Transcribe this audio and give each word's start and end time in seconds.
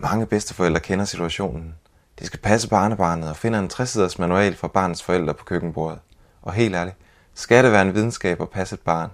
Mange 0.00 0.26
bedsteforældre 0.26 0.80
kender 0.80 1.04
situationen. 1.04 1.74
De 2.18 2.26
skal 2.26 2.40
passe 2.40 2.68
barnebarnet 2.68 3.30
og 3.30 3.36
finder 3.36 3.58
en 3.58 3.68
60 3.68 4.18
manual 4.18 4.56
for 4.56 4.68
barnets 4.68 5.02
forældre 5.02 5.34
på 5.34 5.44
køkkenbordet. 5.44 5.98
Og 6.42 6.52
helt 6.52 6.74
ærligt, 6.74 6.96
skal 7.34 7.64
det 7.64 7.72
være 7.72 7.82
en 7.82 7.94
videnskab 7.94 8.40
at 8.40 8.50
passe 8.50 8.74
et 8.74 8.80
barn? 8.80 9.10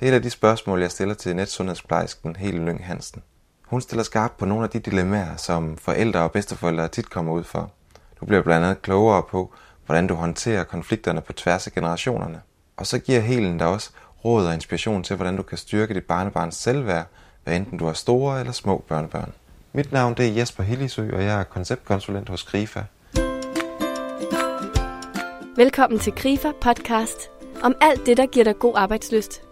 Det 0.00 0.08
er 0.08 0.12
et 0.12 0.14
af 0.14 0.22
de 0.22 0.30
spørgsmål, 0.30 0.80
jeg 0.80 0.90
stiller 0.90 1.14
til 1.14 1.36
netsundhedsplejersken 1.36 2.36
Hele 2.36 2.64
Lyng 2.64 2.86
Hansen. 2.86 3.22
Hun 3.66 3.80
stiller 3.80 4.02
skarpt 4.02 4.36
på 4.36 4.44
nogle 4.44 4.64
af 4.64 4.70
de 4.70 4.78
dilemmaer, 4.80 5.36
som 5.36 5.76
forældre 5.76 6.20
og 6.20 6.32
bedsteforældre 6.32 6.88
tit 6.88 7.10
kommer 7.10 7.32
ud 7.32 7.44
for. 7.44 7.70
Du 8.20 8.26
bliver 8.26 8.42
blandt 8.42 8.66
andet 8.66 8.82
klogere 8.82 9.22
på, 9.22 9.54
hvordan 9.86 10.06
du 10.06 10.14
håndterer 10.14 10.64
konflikterne 10.64 11.20
på 11.20 11.32
tværs 11.32 11.66
af 11.66 11.72
generationerne. 11.72 12.40
Og 12.76 12.86
så 12.86 12.98
giver 12.98 13.20
Helen 13.20 13.58
dig 13.58 13.66
også 13.66 13.90
råd 14.24 14.46
og 14.46 14.54
inspiration 14.54 15.02
til, 15.02 15.16
hvordan 15.16 15.36
du 15.36 15.42
kan 15.42 15.58
styrke 15.58 15.94
dit 15.94 16.04
barnebarns 16.04 16.56
selvværd, 16.56 17.06
hvad 17.44 17.56
enten 17.56 17.78
du 17.78 17.86
har 17.86 17.92
store 17.92 18.40
eller 18.40 18.52
små 18.52 18.84
børnebørn. 18.88 19.32
Mit 19.74 19.92
navn 19.92 20.14
det 20.14 20.28
er 20.28 20.32
Jesper 20.32 20.62
Hillisø, 20.62 21.10
og 21.12 21.24
jeg 21.24 21.40
er 21.40 21.44
konceptkonsulent 21.44 22.28
hos 22.28 22.44
Grifa. 22.44 22.80
Velkommen 25.56 26.00
til 26.00 26.12
Grifa 26.12 26.48
podcast 26.60 27.30
om 27.62 27.74
alt 27.80 28.06
det, 28.06 28.16
der 28.16 28.26
giver 28.26 28.44
dig 28.44 28.58
god 28.58 28.72
arbejdsløst. 28.76 29.42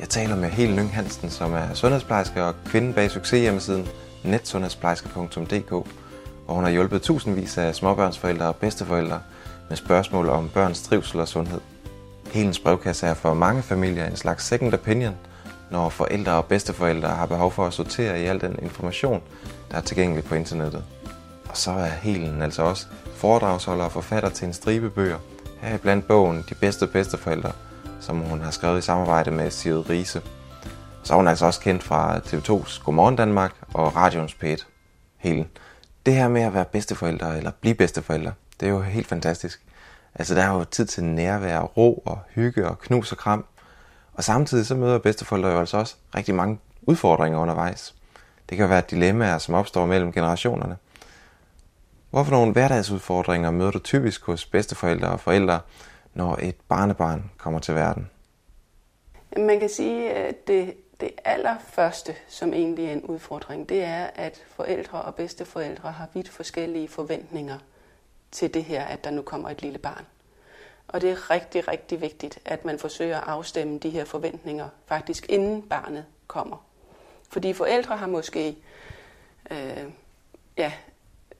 Jeg 0.00 0.08
taler 0.08 0.36
med 0.36 0.48
Helen 0.48 0.76
Lyng 0.76 0.94
Hansen, 0.94 1.30
som 1.30 1.52
er 1.52 1.74
sundhedsplejerske 1.74 2.44
og 2.44 2.54
kvinde 2.66 2.92
bag 2.92 3.10
succeshjemmesiden 3.10 3.88
netsundhedsplejerske.dk, 4.24 5.70
hvor 5.70 6.54
hun 6.54 6.64
har 6.64 6.70
hjulpet 6.70 7.02
tusindvis 7.02 7.58
af 7.58 7.74
småbørnsforældre 7.74 8.46
og 8.46 8.56
bedsteforældre 8.56 9.20
med 9.68 9.76
spørgsmål 9.76 10.28
om 10.28 10.48
børns 10.48 10.82
trivsel 10.82 11.20
og 11.20 11.28
sundhed. 11.28 11.60
Helens 12.32 12.58
brevkasse 12.58 13.06
er 13.06 13.14
for 13.14 13.34
mange 13.34 13.62
familier 13.62 14.06
en 14.06 14.16
slags 14.16 14.44
second 14.44 14.74
opinion, 14.74 15.16
når 15.70 15.88
forældre 15.88 16.32
og 16.32 16.44
bedsteforældre 16.44 17.08
har 17.08 17.26
behov 17.26 17.52
for 17.52 17.66
at 17.66 17.72
sortere 17.72 18.20
i 18.20 18.24
al 18.24 18.40
den 18.40 18.58
information, 18.62 19.22
der 19.70 19.76
er 19.76 19.80
tilgængelig 19.80 20.24
på 20.24 20.34
internettet. 20.34 20.84
Og 21.48 21.56
så 21.56 21.70
er 21.70 21.86
Helen 21.86 22.42
altså 22.42 22.62
også 22.62 22.86
foredragsholder 23.14 23.84
og 23.84 23.92
forfatter 23.92 24.28
til 24.28 24.46
en 24.46 24.52
stribe 24.52 24.90
bøger, 24.90 25.18
her 25.60 25.78
blandt 25.78 26.08
bogen 26.08 26.44
De 26.48 26.54
bedste 26.54 26.86
bedsteforældre, 26.86 27.52
som 28.00 28.18
hun 28.18 28.40
har 28.40 28.50
skrevet 28.50 28.78
i 28.78 28.82
samarbejde 28.82 29.30
med 29.30 29.50
Sigrid 29.50 29.90
Riese. 29.90 30.22
Så 31.02 31.12
er 31.12 31.16
hun 31.16 31.28
altså 31.28 31.46
også 31.46 31.60
kendt 31.60 31.82
fra 31.82 32.18
TV2's 32.18 32.84
Godmorgen 32.84 33.16
Danmark 33.16 33.52
og 33.74 33.96
Radioens 33.96 34.36
P1. 34.44 34.64
Helen, 35.18 35.48
det 36.06 36.14
her 36.14 36.28
med 36.28 36.42
at 36.42 36.54
være 36.54 36.64
bedsteforældre 36.64 37.36
eller 37.36 37.50
blive 37.60 37.74
bedsteforældre, 37.74 38.32
det 38.60 38.66
er 38.66 38.70
jo 38.70 38.82
helt 38.82 39.06
fantastisk. 39.06 39.62
Altså 40.14 40.34
der 40.34 40.42
er 40.42 40.58
jo 40.58 40.64
tid 40.64 40.86
til 40.86 41.04
nærvær, 41.04 41.60
ro 41.60 42.02
og 42.06 42.18
hygge 42.28 42.68
og 42.68 42.78
knus 42.78 43.12
og 43.12 43.18
kram. 43.18 43.44
Og 44.14 44.24
samtidig 44.24 44.66
så 44.66 44.74
møder 44.74 44.98
bedsteforældre 44.98 45.48
jo 45.48 45.58
altså 45.58 45.76
også 45.76 45.96
rigtig 46.14 46.34
mange 46.34 46.58
udfordringer 46.82 47.38
undervejs. 47.38 47.94
Det 48.50 48.58
kan 48.58 48.68
være 48.68 48.82
dilemmaer, 48.90 49.38
som 49.38 49.54
opstår 49.54 49.86
mellem 49.86 50.12
generationerne. 50.12 50.76
Hvorfor 52.10 52.32
nogle 52.32 52.52
hverdagsudfordringer 52.52 53.50
møder 53.50 53.70
du 53.70 53.78
typisk 53.78 54.24
hos 54.24 54.46
bedsteforældre 54.46 55.08
og 55.08 55.20
forældre, 55.20 55.60
når 56.14 56.38
et 56.42 56.56
barnebarn 56.68 57.30
kommer 57.38 57.60
til 57.60 57.74
verden? 57.74 58.10
Man 59.36 59.60
kan 59.60 59.68
sige, 59.68 60.10
at 60.10 60.48
det, 60.48 60.74
det 61.00 61.10
allerførste, 61.24 62.14
som 62.28 62.52
egentlig 62.52 62.84
er 62.84 62.92
en 62.92 63.02
udfordring, 63.02 63.68
det 63.68 63.84
er, 63.84 64.06
at 64.14 64.42
forældre 64.56 65.02
og 65.02 65.14
bedsteforældre 65.14 65.92
har 65.92 66.08
vidt 66.14 66.28
forskellige 66.28 66.88
forventninger 66.88 67.58
til 68.32 68.54
det 68.54 68.64
her, 68.64 68.84
at 68.84 69.04
der 69.04 69.10
nu 69.10 69.22
kommer 69.22 69.50
et 69.50 69.62
lille 69.62 69.78
barn. 69.78 70.06
Og 70.88 71.00
det 71.00 71.10
er 71.10 71.30
rigtig, 71.30 71.68
rigtig 71.68 72.00
vigtigt, 72.00 72.38
at 72.44 72.64
man 72.64 72.78
forsøger 72.78 73.20
at 73.20 73.28
afstemme 73.28 73.78
de 73.78 73.90
her 73.90 74.04
forventninger 74.04 74.68
faktisk 74.86 75.26
inden 75.28 75.62
barnet 75.62 76.04
kommer. 76.26 76.66
Fordi 77.28 77.52
forældre 77.52 77.96
har 77.96 78.06
måske 78.06 78.56
øh, 79.50 79.84
ja, 80.56 80.72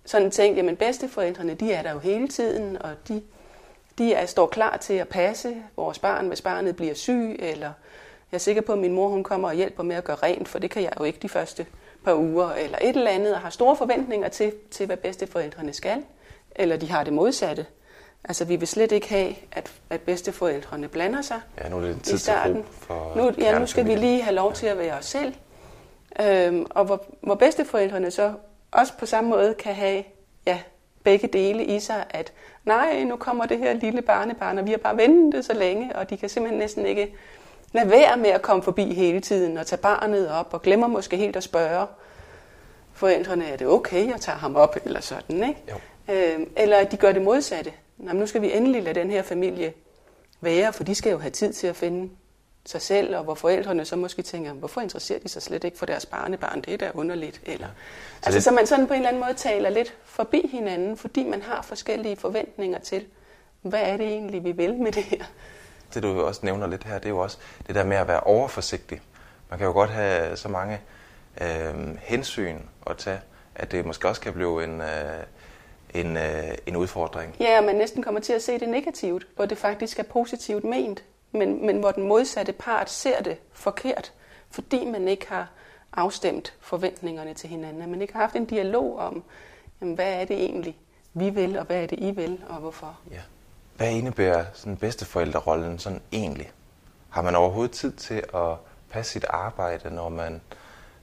sådan 0.05 0.31
tænkt, 0.31 0.57
jamen 0.57 0.77
bedsteforældrene, 0.77 1.55
de 1.55 1.73
er 1.73 1.83
der 1.83 1.93
jo 1.93 1.99
hele 1.99 2.29
tiden, 2.29 2.83
og 2.83 3.09
de, 3.09 3.23
de 3.99 4.15
er, 4.15 4.27
står 4.27 4.47
klar 4.47 4.77
til 4.77 4.95
at 4.95 5.09
passe 5.09 5.63
vores 5.77 5.99
barn, 5.99 6.29
hvis 6.29 6.41
barnet 6.41 6.77
bliver 6.77 6.95
syg, 6.95 7.37
eller 7.39 7.73
jeg 8.33 8.37
er 8.37 8.39
sikker 8.39 8.63
på, 8.63 8.73
at 8.73 8.79
min 8.79 8.93
mor 8.93 9.09
hun 9.09 9.25
kommer 9.25 9.49
og 9.49 9.55
hjælper 9.55 9.83
med 9.83 9.97
at 9.97 10.05
gøre 10.05 10.17
rent, 10.17 10.49
for 10.49 10.59
det 10.59 10.71
kan 10.71 10.83
jeg 10.83 10.93
jo 10.99 11.05
ikke 11.05 11.19
de 11.23 11.29
første 11.29 11.67
par 12.05 12.15
uger, 12.15 12.51
eller 12.51 12.79
et 12.83 12.97
eller 12.97 13.11
andet, 13.11 13.35
og 13.35 13.41
har 13.41 13.51
store 13.51 13.77
forventninger 13.77 14.29
til, 14.29 14.53
til 14.71 14.87
hvad 14.87 14.97
bedsteforældrene 14.97 15.73
skal 15.73 16.03
eller 16.57 16.77
de 16.77 16.91
har 16.91 17.05
det 17.05 17.13
modsatte. 17.13 17.67
Altså, 18.25 18.45
vi 18.45 18.57
vil 18.57 18.69
slet 18.69 18.93
ikke 18.93 19.09
have, 19.09 19.35
at, 19.53 19.73
at 19.91 20.01
bedsteforældrene 20.01 20.89
blander 20.89 21.23
sig 21.23 21.41
ja, 21.65 21.69
nu 21.69 21.77
er 21.77 21.81
det 21.81 22.03
tid 22.03 22.15
i 22.15 22.19
starten. 22.19 22.65
For 22.81 23.13
nu, 23.17 23.33
ja, 23.39 23.59
nu 23.59 23.67
skal 23.67 23.87
vi 23.87 23.95
lige 23.95 24.23
have 24.23 24.35
lov 24.35 24.53
til 24.53 24.67
at 24.67 24.79
være 24.79 24.95
os 24.95 25.05
selv. 25.05 25.35
Øhm, 26.21 26.67
og 26.71 26.85
hvor, 26.85 27.05
hvor 27.21 27.35
bedsteforældrene 27.35 28.11
så 28.11 28.33
også 28.73 28.93
på 28.99 29.07
samme 29.07 29.31
måde 29.31 29.55
kan 29.55 29.75
have 29.75 30.05
ja, 30.47 30.59
begge 31.05 31.29
dele 31.29 31.65
i 31.65 31.81
sig, 31.81 32.05
at 32.11 32.33
nej, 32.65 33.05
nu 33.05 33.17
kommer 33.17 33.47
det 33.47 33.59
her 33.59 33.73
lille 33.73 34.03
barnebarn, 34.03 34.59
og 34.59 34.67
vi 34.67 34.71
har 34.71 34.79
bare 34.79 34.97
ventet 34.97 35.45
så 35.45 35.55
længe, 35.55 35.97
og 35.97 36.11
de 36.11 36.17
kan 36.17 36.29
simpelthen 36.29 36.59
næsten 36.59 36.87
ikke 36.87 37.15
lade 37.73 37.91
være 37.91 38.17
med 38.17 38.31
at 38.31 38.43
komme 38.43 38.63
forbi 38.63 38.95
hele 38.95 39.21
tiden 39.21 39.59
og 39.59 39.67
tage 39.67 39.81
barnet 39.81 40.31
op, 40.31 40.55
og 40.55 40.63
glemmer 40.63 40.87
måske 40.87 41.17
helt 41.17 41.37
at 41.37 41.43
spørge 41.43 41.87
forældrene, 42.93 43.45
er 43.45 43.57
det 43.57 43.67
okay 43.67 44.15
at 44.15 44.21
tage 44.21 44.37
ham 44.37 44.57
op, 44.57 44.77
eller 44.85 45.01
sådan, 45.01 45.49
ikke? 45.49 45.63
Jo. 45.71 45.75
Øh, 46.11 46.47
eller 46.57 46.77
at 46.77 46.93
de 46.93 46.97
gør 46.97 47.13
det 47.13 47.23
modsatte. 47.23 47.73
Jamen, 47.99 48.17
nu 48.17 48.27
skal 48.27 48.43
vi 48.43 48.53
endelig 48.53 48.83
lade 48.83 49.01
den 49.01 49.11
her 49.11 49.23
familie 49.23 49.73
være, 50.41 50.73
for 50.73 50.85
de 50.85 50.95
skal 50.95 51.11
jo 51.11 51.19
have 51.19 51.31
tid 51.31 51.53
til 51.53 51.67
at 51.67 51.77
finde 51.77 52.11
sig 52.67 52.83
selv, 52.83 53.17
og 53.17 53.25
hvor 53.25 53.35
forældrene 53.35 53.85
så 53.85 53.97
måske 53.97 54.23
tænker, 54.23 54.53
hvorfor 54.53 54.81
interesserer 54.81 55.19
de 55.19 55.29
sig 55.29 55.43
slet 55.43 55.65
ikke 55.65 55.79
for 55.79 55.87
deres 55.87 56.07
barnebarn, 56.07 56.61
det 56.61 56.75
er 56.75 56.79
da 56.79 56.91
underligt. 56.95 57.41
Eller, 57.47 57.67
ja. 57.67 57.73
så 58.21 58.27
altså, 58.27 58.37
det... 58.37 58.45
så 58.45 58.51
man 58.51 58.67
sådan 58.67 58.87
på 58.87 58.93
en 58.93 58.99
eller 58.99 59.09
anden 59.09 59.23
måde 59.23 59.35
taler 59.35 59.71
lidt 59.71 59.95
forbi 60.05 60.49
hinanden, 60.53 60.97
fordi 60.97 61.25
man 61.25 61.43
har 61.43 61.63
forskellige 61.63 62.17
forventninger 62.17 62.79
til, 62.79 63.05
hvad 63.63 63.81
er 63.81 63.97
det 63.97 64.07
egentlig, 64.07 64.45
vi 64.45 64.53
vil 64.53 64.75
med 64.75 64.93
det 64.93 65.03
her. 65.03 65.25
Det 65.95 66.03
du 66.03 66.21
også 66.21 66.41
nævner 66.45 66.67
lidt 66.67 66.85
her, 66.85 66.99
det 66.99 67.05
er 67.05 67.11
jo 67.11 67.19
også 67.19 67.39
det 67.67 67.75
der 67.75 67.85
med 67.85 67.97
at 67.97 68.09
være 68.09 68.21
overforsigtig. 68.21 69.01
Man 69.51 69.59
kan 69.59 69.67
jo 69.67 69.73
godt 69.73 69.91
have 69.91 70.37
så 70.37 70.49
mange 70.49 70.81
øh, 71.41 71.97
hensyn 71.99 72.59
at 72.87 72.97
tage, 72.97 73.21
at 73.55 73.73
det 73.73 73.87
måske 73.87 74.09
også 74.09 74.21
kan 74.21 74.33
blive 74.33 74.65
en... 74.65 74.81
Øh, 74.81 74.87
en, 75.95 76.17
øh, 76.17 76.55
en 76.67 76.77
udfordring. 76.77 77.37
Ja, 77.41 77.61
man 77.61 77.75
næsten 77.75 78.03
kommer 78.03 78.21
til 78.21 78.33
at 78.33 78.43
se 78.43 78.59
det 78.59 78.69
negativt, 78.69 79.27
hvor 79.37 79.47
det 79.47 79.59
faktisk 79.59 79.99
er 79.99 80.03
positivt 80.03 80.65
ment, 80.65 81.05
men, 81.33 81.67
men 81.67 81.79
hvor 81.79 81.91
den 81.91 82.09
modsatte 82.09 82.53
part 82.53 82.91
ser 82.91 83.23
det 83.23 83.37
forkert, 83.53 84.13
fordi 84.51 84.85
man 84.85 85.09
ikke 85.09 85.29
har 85.29 85.49
afstemt 85.93 86.55
forventningerne 86.61 87.35
til 87.35 87.49
hinanden, 87.49 87.83
at 87.83 87.89
man 87.89 88.03
ikke 88.03 88.13
har 88.13 88.21
haft 88.21 88.37
en 88.37 88.45
dialog 88.45 88.99
om, 88.99 89.23
jamen, 89.81 89.95
hvad 89.95 90.13
er 90.13 90.25
det 90.25 90.37
egentlig, 90.37 90.77
vi 91.15 91.31
vil, 91.31 91.59
og 91.59 91.65
hvad 91.65 91.83
er 91.83 91.87
det, 91.87 91.99
I 91.99 92.11
vil, 92.11 92.41
og 92.49 92.57
hvorfor. 92.57 92.99
Ja. 93.11 93.21
Hvad 93.77 93.91
indebærer 93.91 94.45
sådan 94.53 94.77
bedsteforældrerollen 94.77 95.79
sådan 95.79 96.01
egentlig? 96.13 96.53
Har 97.11 97.23
man 97.23 97.35
overhovedet 97.35 97.71
tid 97.71 97.93
til 97.93 98.23
at 98.35 98.57
passe 98.91 99.13
sit 99.13 99.25
arbejde, 99.25 99.95
når 99.95 100.09
man, 100.09 100.41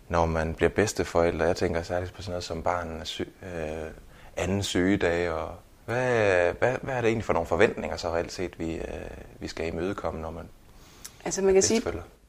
når 0.08 0.26
man 0.26 0.56
bliver 0.56 0.70
bedsteforældre? 0.70 1.46
Jeg 1.46 1.56
tænker 1.56 1.82
særligt 1.82 2.14
på 2.14 2.22
sådan 2.22 2.32
noget 2.32 2.44
som 2.44 2.64
barn 2.64 3.00
er 3.00 3.04
syg, 3.04 3.34
øh, 3.44 3.92
anden 4.40 4.64
sygedag, 4.64 5.30
og 5.32 5.56
hvad, 5.86 6.54
hvad, 6.54 6.76
hvad 6.82 6.94
er 6.94 7.02
det 7.02 7.08
egentlig 7.08 7.26
for 7.26 7.34
nogle 7.34 7.48
forventninger 7.48 7.98
så 7.98 8.10
reelt 8.10 8.32
set, 8.32 8.60
vi, 8.60 8.76
øh, 8.76 8.84
vi 9.40 9.48
skal 9.48 9.68
imødekomme, 9.68 10.22
når 10.22 10.32
man 10.32 10.50
Altså 11.26 11.42
man 11.42 11.54
kan 11.54 11.64
sige, 11.64 11.82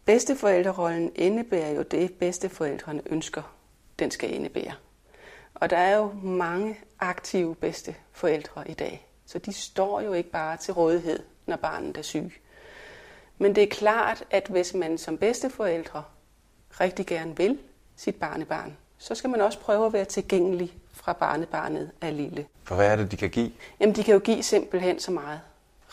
bedsteforældrerollen 0.04 1.12
indebærer 1.14 1.70
jo 1.70 1.82
det, 1.82 2.12
bedsteforældrene 2.12 3.02
ønsker, 3.06 3.42
den 3.98 4.10
skal 4.10 4.34
indebære. 4.34 4.72
Og 5.54 5.70
der 5.70 5.76
er 5.76 5.96
jo 5.96 6.12
mange 6.22 6.78
aktive 7.00 7.54
bedsteforældre 7.54 8.70
i 8.70 8.74
dag, 8.74 9.06
så 9.26 9.38
de 9.38 9.52
står 9.52 10.00
jo 10.00 10.12
ikke 10.12 10.30
bare 10.30 10.56
til 10.56 10.74
rådighed, 10.74 11.22
når 11.46 11.56
barnet 11.56 11.96
er 11.96 12.02
syg. 12.02 12.32
Men 13.38 13.54
det 13.54 13.62
er 13.62 13.68
klart, 13.68 14.24
at 14.30 14.46
hvis 14.48 14.74
man 14.74 14.98
som 14.98 15.18
bedsteforældre 15.18 16.04
rigtig 16.80 17.06
gerne 17.06 17.36
vil 17.36 17.58
sit 17.96 18.16
barnebarn, 18.16 18.76
så 19.00 19.14
skal 19.14 19.30
man 19.30 19.40
også 19.40 19.58
prøve 19.58 19.86
at 19.86 19.92
være 19.92 20.04
tilgængelig 20.04 20.72
fra 20.92 21.12
barnebarnet 21.12 21.90
er 22.00 22.10
lille. 22.10 22.46
For 22.64 22.74
hvad 22.74 22.86
er 22.86 22.96
det, 22.96 23.10
de 23.10 23.16
kan 23.16 23.30
give? 23.30 23.52
Jamen, 23.80 23.96
de 23.96 24.04
kan 24.04 24.14
jo 24.14 24.20
give 24.20 24.42
simpelthen 24.42 25.00
så 25.00 25.10
meget. 25.10 25.40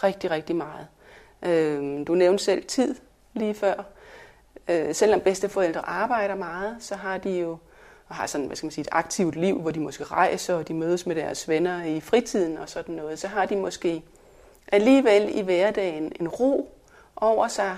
Rigtig, 0.04 0.32
rigtig 0.32 0.56
meget. 0.56 0.88
Øh, 1.42 2.08
du 2.08 2.16
nævnte 2.16 2.44
selv 2.44 2.66
tid 2.66 2.96
lige 3.34 3.54
før. 3.54 3.84
Øh, 4.68 4.96
selvom 4.96 5.20
bedsteforældre 5.20 5.90
arbejder 5.90 6.36
meget, 6.36 6.78
så 6.80 6.96
har 6.96 7.18
de 7.18 7.40
jo 7.40 7.58
og 8.10 8.16
har 8.16 8.28
sådan, 8.28 8.48
hvad 8.48 8.56
skal 8.56 8.66
man 8.66 8.72
sige, 8.72 8.82
et 8.82 8.90
aktivt 8.92 9.36
liv, 9.36 9.62
hvor 9.62 9.72
de 9.72 9.80
måske 9.80 10.04
rejser, 10.04 10.56
og 10.56 10.68
de 10.68 10.74
mødes 10.74 11.06
med 11.06 11.16
deres 11.16 11.50
venner 11.50 11.84
i 11.84 12.02
fritiden 12.02 12.58
og 12.58 12.70
sådan 12.70 12.96
noget, 12.96 13.20
så 13.20 13.28
har 13.28 13.46
de 13.46 13.56
måske 13.56 14.04
alligevel 14.72 15.38
i 15.38 15.42
hverdagen 15.42 16.12
en 16.20 16.28
ro 16.28 16.78
over 17.16 17.48
sig, 17.48 17.78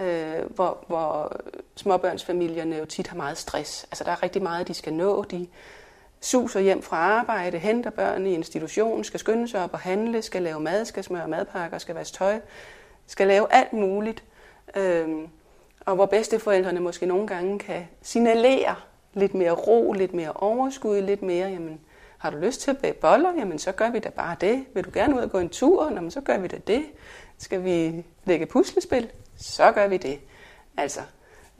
øh, 0.00 0.54
hvor, 0.54 0.84
hvor 0.86 1.36
småbørnsfamilierne 1.76 2.76
jo 2.76 2.84
tit 2.84 3.06
har 3.06 3.16
meget 3.16 3.38
stress. 3.38 3.84
Altså 3.84 4.04
der 4.04 4.10
er 4.10 4.22
rigtig 4.22 4.42
meget, 4.42 4.68
de 4.68 4.74
skal 4.74 4.92
nå. 4.92 5.22
De 5.22 5.46
suser 6.20 6.60
hjem 6.60 6.82
fra 6.82 6.96
arbejde, 6.96 7.58
henter 7.58 7.90
børn 7.90 8.26
i 8.26 8.34
institution, 8.34 9.04
skal 9.04 9.20
skynde 9.20 9.48
sig 9.48 9.64
op 9.64 9.72
og 9.72 9.78
handle, 9.78 10.22
skal 10.22 10.42
lave 10.42 10.60
mad, 10.60 10.84
skal 10.84 11.04
smøre 11.04 11.28
madpakker, 11.28 11.78
skal 11.78 11.94
vaske 11.94 12.16
tøj, 12.16 12.40
skal 13.06 13.26
lave 13.26 13.52
alt 13.52 13.72
muligt. 13.72 14.24
Øh, 14.76 15.08
og 15.86 15.94
hvor 15.94 16.06
bedsteforældrene 16.06 16.80
måske 16.80 17.06
nogle 17.06 17.26
gange 17.26 17.58
kan 17.58 17.88
signalere 18.02 18.74
lidt 19.14 19.34
mere 19.34 19.50
ro, 19.50 19.92
lidt 19.92 20.14
mere 20.14 20.32
overskud, 20.32 21.00
lidt 21.00 21.22
mere, 21.22 21.48
jamen, 21.48 21.80
har 22.18 22.30
du 22.30 22.36
lyst 22.36 22.60
til 22.60 22.70
at 22.70 22.78
bage 22.78 22.92
boller, 22.92 23.32
jamen 23.38 23.58
så 23.58 23.72
gør 23.72 23.90
vi 23.90 23.98
da 23.98 24.08
bare 24.08 24.36
det. 24.40 24.64
Vil 24.74 24.84
du 24.84 24.90
gerne 24.94 25.16
ud 25.16 25.20
og 25.20 25.30
gå 25.30 25.38
en 25.38 25.48
tur, 25.48 25.84
jamen, 25.84 26.10
så 26.10 26.20
gør 26.20 26.38
vi 26.38 26.48
da 26.48 26.58
det. 26.66 26.84
Skal 27.38 27.64
vi 27.64 28.04
lægge 28.24 28.46
puslespil, 28.46 29.10
så 29.38 29.72
gør 29.72 29.86
vi 29.86 29.96
det. 29.96 30.20
Altså, 30.76 31.00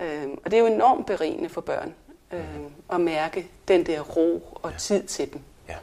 øh, 0.01 0.29
og 0.45 0.51
det 0.51 0.55
er 0.55 0.61
jo 0.61 0.67
enormt 0.67 1.07
berigende 1.07 1.49
for 1.49 1.61
børn 1.61 1.95
øh, 2.33 2.61
at 2.93 3.01
mærke 3.01 3.51
den 3.69 3.87
der 3.87 4.01
ro 4.01 4.59
og 4.63 4.71
ja. 4.71 4.77
tid 4.77 5.07
til 5.07 5.33
dem. 5.33 5.41
Ja. 5.69 5.77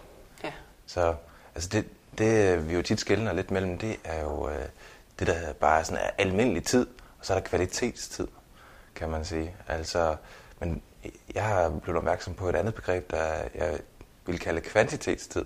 ja. 0.43 0.51
Så 0.85 1.15
altså 1.55 1.69
det, 1.69 1.85
det, 2.17 2.69
vi 2.69 2.73
jo 2.75 2.81
tit 2.81 2.99
skældner 2.99 3.33
lidt 3.33 3.51
mellem, 3.51 3.77
det 3.77 3.99
er 4.03 4.21
jo 4.21 4.49
øh, 4.49 4.65
det, 5.19 5.27
der 5.27 5.53
bare 5.53 5.85
sådan 5.85 6.03
er 6.03 6.09
almindelig 6.17 6.63
tid, 6.63 6.87
og 7.19 7.25
så 7.25 7.33
er 7.33 7.39
der 7.39 7.47
kvalitetstid, 7.47 8.27
kan 8.95 9.09
man 9.09 9.25
sige. 9.25 9.55
Altså, 9.67 10.15
men 10.59 10.81
jeg 11.33 11.43
har 11.43 11.69
blevet 11.69 11.97
opmærksom 11.97 12.33
på 12.33 12.49
et 12.49 12.55
andet 12.55 12.75
begreb, 12.75 13.11
der 13.11 13.33
jeg 13.55 13.79
vil 14.25 14.39
kalde 14.39 14.61
kvantitetstid. 14.61 15.45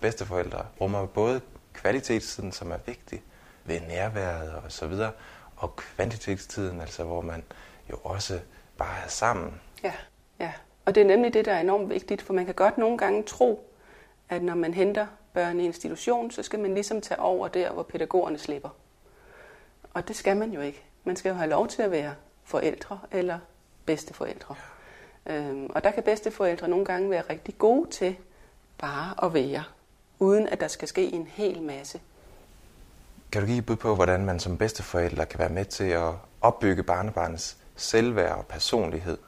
Bedsteforældre 0.00 0.66
rummer 0.80 1.06
både 1.06 1.40
kvalitetstiden, 1.72 2.52
som 2.52 2.70
er 2.70 2.78
vigtig 2.86 3.22
ved 3.64 3.80
nærværet 3.80 4.52
og 4.54 4.72
så 4.72 4.86
videre, 4.86 5.12
og 5.56 5.76
kvantitetstiden, 5.76 6.80
altså 6.80 7.04
hvor 7.04 7.20
man 7.20 7.44
jo 7.90 7.96
også 8.04 8.40
bare 8.78 9.04
er 9.04 9.08
sammen. 9.08 9.60
Ja, 9.82 9.92
ja. 10.40 10.52
Og 10.84 10.94
det 10.94 11.00
er 11.00 11.06
nemlig 11.06 11.34
det, 11.34 11.44
der 11.44 11.52
er 11.52 11.60
enormt 11.60 11.90
vigtigt, 11.90 12.22
for 12.22 12.32
man 12.32 12.44
kan 12.44 12.54
godt 12.54 12.78
nogle 12.78 12.98
gange 12.98 13.22
tro, 13.22 13.72
at 14.28 14.42
når 14.42 14.54
man 14.54 14.74
henter 14.74 15.06
børn 15.32 15.60
i 15.60 15.64
institution, 15.64 16.30
så 16.30 16.42
skal 16.42 16.58
man 16.58 16.74
ligesom 16.74 17.00
tage 17.00 17.20
over 17.20 17.48
der, 17.48 17.72
hvor 17.72 17.82
pædagogerne 17.82 18.38
slipper. 18.38 18.68
Og 19.94 20.08
det 20.08 20.16
skal 20.16 20.36
man 20.36 20.50
jo 20.50 20.60
ikke. 20.60 20.82
Man 21.04 21.16
skal 21.16 21.28
jo 21.28 21.34
have 21.34 21.50
lov 21.50 21.68
til 21.68 21.82
at 21.82 21.90
være 21.90 22.14
forældre 22.44 22.98
eller 23.10 23.38
bedsteforældre. 23.86 24.54
Øhm, 25.26 25.66
og 25.74 25.84
der 25.84 25.90
kan 25.90 26.02
bedsteforældre 26.02 26.68
nogle 26.68 26.84
gange 26.84 27.10
være 27.10 27.22
rigtig 27.30 27.58
gode 27.58 27.90
til 27.90 28.16
bare 28.78 29.24
at 29.24 29.34
være, 29.34 29.64
uden 30.18 30.48
at 30.48 30.60
der 30.60 30.68
skal 30.68 30.88
ske 30.88 31.12
en 31.12 31.26
hel 31.26 31.62
masse. 31.62 32.00
Kan 33.32 33.40
du 33.42 33.46
give 33.46 33.58
et 33.58 33.66
bud 33.66 33.76
på, 33.76 33.94
hvordan 33.94 34.24
man 34.24 34.40
som 34.40 34.58
bedsteforældre 34.58 35.26
kan 35.26 35.38
være 35.38 35.48
med 35.48 35.64
til 35.64 35.84
at 35.84 36.12
opbygge 36.40 36.82
barnebarnets 36.82 37.56
selvværd 37.76 38.38
og 38.38 38.46
personlighed? 38.46 39.18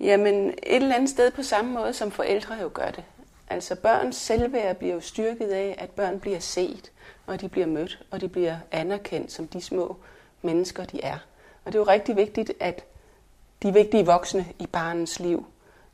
Jamen, 0.00 0.48
et 0.50 0.76
eller 0.76 0.94
andet 0.94 1.10
sted 1.10 1.30
på 1.30 1.42
samme 1.42 1.72
måde, 1.72 1.92
som 1.92 2.10
forældre 2.10 2.54
jo 2.54 2.70
gør 2.74 2.90
det. 2.90 3.04
Altså 3.50 3.74
børns 3.74 4.16
selvværd 4.16 4.76
bliver 4.76 4.94
jo 4.94 5.00
styrket 5.00 5.48
af, 5.48 5.76
at 5.78 5.90
børn 5.90 6.20
bliver 6.20 6.38
set, 6.38 6.92
og 7.26 7.40
de 7.40 7.48
bliver 7.48 7.66
mødt, 7.66 8.02
og 8.10 8.20
de 8.20 8.28
bliver 8.28 8.56
anerkendt 8.70 9.32
som 9.32 9.48
de 9.48 9.60
små 9.60 9.96
mennesker, 10.42 10.84
de 10.84 11.02
er. 11.02 11.18
Og 11.64 11.72
det 11.72 11.74
er 11.74 11.82
jo 11.82 11.88
rigtig 11.88 12.16
vigtigt, 12.16 12.52
at 12.60 12.84
de 13.62 13.72
vigtige 13.72 14.06
voksne 14.06 14.46
i 14.58 14.66
barnets 14.66 15.20
liv 15.20 15.46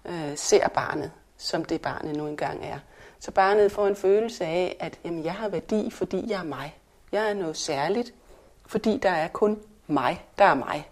øh, 0.05 0.37
ser 0.37 0.69
barnet, 0.69 1.11
som 1.37 1.65
det 1.65 1.81
barnet 1.81 2.17
nu 2.17 2.27
engang 2.27 2.65
er. 2.65 2.79
Så 3.27 3.33
barnet 3.33 3.73
får 3.73 3.87
en 3.87 3.97
følelse 3.97 4.45
af, 4.45 4.77
at 4.81 4.99
jamen, 5.05 5.25
jeg 5.25 5.35
har 5.35 5.49
værdi, 5.49 5.91
fordi 5.91 6.31
jeg 6.31 6.41
er 6.41 6.45
mig. 6.45 6.77
Jeg 7.13 7.31
er 7.31 7.35
noget 7.35 7.57
særligt, 7.57 8.15
fordi 8.67 8.99
der 9.03 9.11
er 9.11 9.29
kun 9.29 9.61
mig, 9.87 10.25
der 10.39 10.45
er 10.45 10.55
mig. 10.55 10.89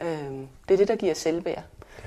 Øh, 0.00 0.46
det 0.68 0.74
er 0.74 0.76
det, 0.76 0.88
der 0.88 0.96
giver 0.96 1.14
selvværd. 1.14 1.62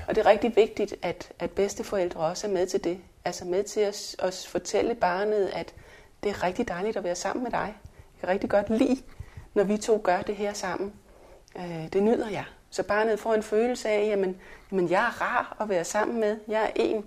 Og 0.08 0.14
det 0.14 0.26
er 0.26 0.30
rigtig 0.30 0.56
vigtigt, 0.56 0.94
at, 1.02 1.32
at 1.38 1.50
bedsteforældre 1.50 2.20
også 2.20 2.46
er 2.46 2.50
med 2.50 2.66
til 2.66 2.84
det. 2.84 2.98
Altså 3.24 3.44
med 3.44 3.64
til 3.64 3.80
at, 3.80 4.16
at 4.18 4.46
fortælle 4.48 4.94
barnet, 4.94 5.46
at 5.46 5.74
det 6.22 6.30
er 6.30 6.42
rigtig 6.42 6.68
dejligt 6.68 6.96
at 6.96 7.04
være 7.04 7.14
sammen 7.14 7.42
med 7.42 7.50
dig. 7.50 7.74
Jeg 8.14 8.20
kan 8.20 8.28
rigtig 8.28 8.50
godt 8.50 8.70
lide, 8.70 9.02
når 9.54 9.64
vi 9.64 9.76
to 9.76 10.00
gør 10.04 10.22
det 10.22 10.36
her 10.36 10.52
sammen. 10.52 10.92
Øh, 11.56 11.92
det 11.92 12.02
nyder 12.02 12.28
jeg. 12.28 12.44
Så 12.70 12.82
barnet 12.82 13.20
får 13.20 13.34
en 13.34 13.42
følelse 13.42 13.88
af, 13.88 14.06
jamen, 14.06 14.40
jamen 14.70 14.90
jeg 14.90 15.04
er 15.04 15.20
rar 15.22 15.56
at 15.60 15.68
være 15.68 15.84
sammen 15.84 16.20
med. 16.20 16.38
Jeg 16.48 16.62
er 16.64 16.70
en, 16.74 17.04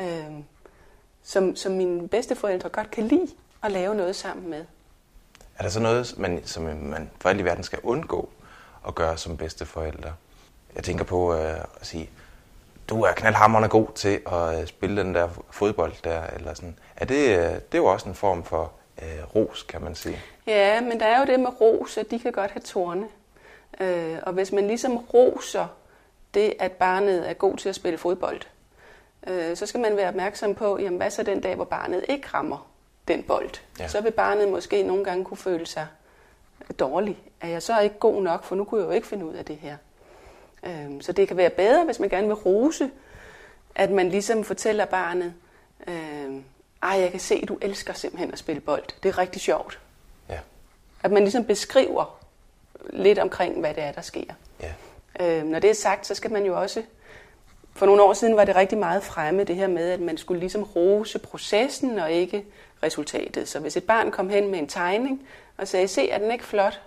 øh, 0.00 0.44
som, 1.28 1.56
som 1.56 1.72
mine 1.72 2.08
bedsteforældre 2.08 2.68
godt 2.68 2.90
kan 2.90 3.04
lide 3.04 3.28
at 3.62 3.72
lave 3.72 3.94
noget 3.94 4.16
sammen 4.16 4.50
med. 4.50 4.64
Er 5.58 5.62
der 5.62 5.70
så 5.70 5.80
noget, 5.80 6.14
man, 6.18 6.46
som 6.46 6.62
man 6.62 7.10
for 7.20 7.28
alt 7.28 7.40
i 7.40 7.44
verden 7.44 7.64
skal 7.64 7.78
undgå 7.82 8.28
at 8.86 8.94
gøre 8.94 9.16
som 9.16 9.36
bedsteforældre? 9.36 10.12
Jeg 10.74 10.84
tænker 10.84 11.04
på 11.04 11.34
øh, 11.34 11.60
at 11.80 11.86
sige, 11.86 12.10
du 12.88 13.02
er 13.02 13.12
knaldhammerende 13.12 13.68
god 13.68 13.86
til 13.94 14.20
at 14.26 14.60
øh, 14.60 14.66
spille 14.66 15.02
den 15.02 15.14
der 15.14 15.28
fodbold 15.50 15.92
der, 16.04 16.22
eller 16.26 16.54
sådan. 16.54 16.78
Er 16.96 17.04
det, 17.04 17.28
øh, 17.28 17.54
det 17.54 17.74
er 17.74 17.78
jo 17.78 17.86
også 17.86 18.08
en 18.08 18.14
form 18.14 18.44
for 18.44 18.72
øh, 19.02 19.34
ros, 19.34 19.62
kan 19.62 19.82
man 19.82 19.94
sige. 19.94 20.20
Ja, 20.46 20.80
men 20.80 21.00
der 21.00 21.06
er 21.06 21.20
jo 21.20 21.26
det 21.26 21.40
med 21.40 21.60
ros, 21.60 21.98
at 21.98 22.10
de 22.10 22.18
kan 22.18 22.32
godt 22.32 22.50
have 22.50 22.62
tårne. 22.62 23.06
Øh, 23.80 24.18
og 24.22 24.32
hvis 24.32 24.52
man 24.52 24.66
ligesom 24.66 24.96
roser 24.96 25.66
det, 26.34 26.54
at 26.58 26.72
barnet 26.72 27.30
er 27.30 27.34
god 27.34 27.56
til 27.56 27.68
at 27.68 27.74
spille 27.74 27.98
fodbold, 27.98 28.40
øh, 29.28 29.56
så 29.56 29.66
skal 29.66 29.80
man 29.80 29.96
være 29.96 30.08
opmærksom 30.08 30.54
på, 30.54 30.78
jamen, 30.78 30.96
hvad 30.96 31.10
så 31.10 31.22
den 31.22 31.40
dag, 31.40 31.54
hvor 31.54 31.64
barnet 31.64 32.04
ikke 32.08 32.28
rammer 32.34 32.70
den 33.08 33.22
bold? 33.22 33.50
Ja. 33.78 33.88
Så 33.88 34.00
vil 34.00 34.10
barnet 34.10 34.48
måske 34.48 34.82
nogle 34.82 35.04
gange 35.04 35.24
kunne 35.24 35.36
føle 35.36 35.66
sig 35.66 35.86
dårlig. 36.78 37.18
Er 37.40 37.48
jeg 37.48 37.62
så 37.62 37.80
ikke 37.80 37.98
god 37.98 38.22
nok, 38.22 38.44
for 38.44 38.56
nu 38.56 38.64
kunne 38.64 38.80
jeg 38.80 38.88
jo 38.88 38.92
ikke 38.92 39.06
finde 39.06 39.26
ud 39.26 39.34
af 39.34 39.44
det 39.44 39.56
her. 39.56 39.76
Øh, 40.62 41.02
så 41.02 41.12
det 41.12 41.28
kan 41.28 41.36
være 41.36 41.50
bedre, 41.50 41.84
hvis 41.84 42.00
man 42.00 42.08
gerne 42.08 42.26
vil 42.26 42.36
rose, 42.36 42.90
at 43.74 43.90
man 43.90 44.08
ligesom 44.08 44.44
fortæller 44.44 44.84
barnet, 44.84 45.34
øh, 45.86 46.40
ej, 46.82 47.00
jeg 47.00 47.10
kan 47.10 47.20
se, 47.20 47.46
du 47.46 47.58
elsker 47.62 47.92
simpelthen 47.92 48.32
at 48.32 48.38
spille 48.38 48.60
bold. 48.60 48.84
Det 49.02 49.08
er 49.08 49.18
rigtig 49.18 49.40
sjovt. 49.40 49.78
Ja. 50.28 50.38
At 51.02 51.12
man 51.12 51.22
ligesom 51.22 51.44
beskriver 51.44 52.18
lidt 52.90 53.18
omkring, 53.18 53.60
hvad 53.60 53.74
det 53.74 53.82
er, 53.82 53.92
der 53.92 54.00
sker. 54.00 54.34
Ja. 54.60 54.72
Øh, 55.20 55.44
når 55.44 55.58
det 55.58 55.70
er 55.70 55.74
sagt, 55.74 56.06
så 56.06 56.14
skal 56.14 56.32
man 56.32 56.44
jo 56.44 56.60
også... 56.60 56.82
For 57.78 57.86
nogle 57.86 58.02
år 58.02 58.12
siden 58.12 58.36
var 58.36 58.44
det 58.44 58.56
rigtig 58.56 58.78
meget 58.78 59.02
fremme, 59.02 59.44
det 59.44 59.56
her 59.56 59.66
med, 59.66 59.90
at 59.90 60.00
man 60.00 60.16
skulle 60.16 60.40
ligesom 60.40 60.62
rose 60.62 61.18
processen 61.18 61.98
og 61.98 62.12
ikke 62.12 62.44
resultatet. 62.82 63.48
Så 63.48 63.60
hvis 63.60 63.76
et 63.76 63.84
barn 63.84 64.10
kom 64.10 64.28
hen 64.28 64.50
med 64.50 64.58
en 64.58 64.66
tegning 64.66 65.26
og 65.56 65.68
sagde, 65.68 65.88
se, 65.88 66.10
er 66.10 66.18
den 66.18 66.30
ikke 66.30 66.44
flot? 66.44 66.80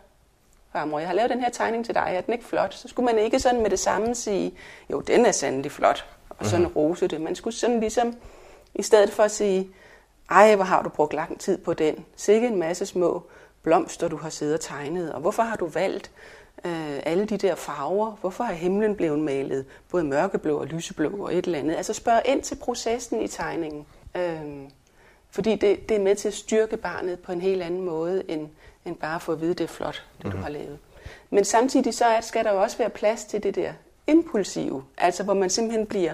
Farmor, 0.71 0.99
jeg 0.99 1.07
har 1.07 1.15
lavet 1.15 1.29
den 1.29 1.41
her 1.41 1.49
tegning 1.49 1.85
til 1.85 1.95
dig, 1.95 2.13
er 2.15 2.21
den 2.21 2.33
ikke 2.33 2.45
flot? 2.45 2.73
Så 2.73 2.87
skulle 2.87 3.05
man 3.05 3.23
ikke 3.23 3.39
sådan 3.39 3.61
med 3.61 3.69
det 3.69 3.79
samme 3.79 4.15
sige, 4.15 4.53
jo, 4.91 4.99
den 4.99 5.25
er 5.25 5.31
sandelig 5.31 5.71
flot, 5.71 6.05
og 6.29 6.45
sådan 6.45 6.59
mm-hmm. 6.59 6.77
rose 6.77 7.07
det. 7.07 7.21
Man 7.21 7.35
skulle 7.35 7.55
sådan 7.55 7.79
ligesom, 7.79 8.15
i 8.75 8.83
stedet 8.83 9.09
for 9.09 9.23
at 9.23 9.31
sige, 9.31 9.69
ej, 10.29 10.55
hvor 10.55 10.65
har 10.65 10.81
du 10.83 10.89
brugt 10.89 11.13
lang 11.13 11.39
tid 11.39 11.57
på 11.57 11.73
den. 11.73 12.05
Sikke 12.15 12.47
en 12.47 12.59
masse 12.59 12.85
små 12.85 13.23
blomster, 13.63 14.07
du 14.07 14.17
har 14.17 14.29
siddet 14.29 14.53
og 14.53 14.61
tegnet, 14.61 15.13
og 15.13 15.21
hvorfor 15.21 15.43
har 15.43 15.55
du 15.55 15.65
valgt 15.65 16.11
øh, 16.65 16.99
alle 17.03 17.25
de 17.25 17.37
der 17.37 17.55
farver? 17.55 18.11
Hvorfor 18.11 18.43
har 18.43 18.53
himlen 18.53 18.95
blevet 18.95 19.19
malet 19.19 19.65
både 19.91 20.03
mørkeblå 20.03 20.59
og 20.59 20.67
lyseblå 20.67 21.09
og 21.09 21.37
et 21.37 21.45
eller 21.45 21.59
andet? 21.59 21.75
Altså 21.75 21.93
spørg 21.93 22.21
ind 22.25 22.41
til 22.41 22.55
processen 22.55 23.21
i 23.21 23.27
tegningen. 23.27 23.85
Øh, 24.15 24.69
fordi 25.31 25.55
det, 25.55 25.89
det 25.89 25.97
er 25.97 26.01
med 26.01 26.15
til 26.15 26.27
at 26.27 26.33
styrke 26.33 26.77
barnet 26.77 27.19
på 27.19 27.31
en 27.31 27.41
helt 27.41 27.61
anden 27.61 27.81
måde, 27.81 28.23
end, 28.27 28.49
end 28.85 28.95
bare 28.95 29.15
at 29.15 29.21
få 29.21 29.31
at 29.31 29.41
vide, 29.41 29.53
det 29.53 29.63
er 29.63 29.67
flot, 29.67 30.03
det 30.17 30.25
mm-hmm. 30.25 30.31
du 30.31 30.37
mhm. 30.37 30.43
har 30.43 30.49
lavet. 30.51 30.79
Men 31.29 31.45
samtidig 31.45 31.93
så 31.93 32.05
skal 32.21 32.43
der 32.43 32.51
jo 32.51 32.61
også 32.61 32.77
være 32.77 32.89
plads 32.89 33.23
til 33.25 33.43
det 33.43 33.55
der 33.55 33.73
impulsive, 34.07 34.83
altså 34.97 35.23
hvor 35.23 35.33
man 35.33 35.49
simpelthen 35.49 35.85
bliver 35.85 36.13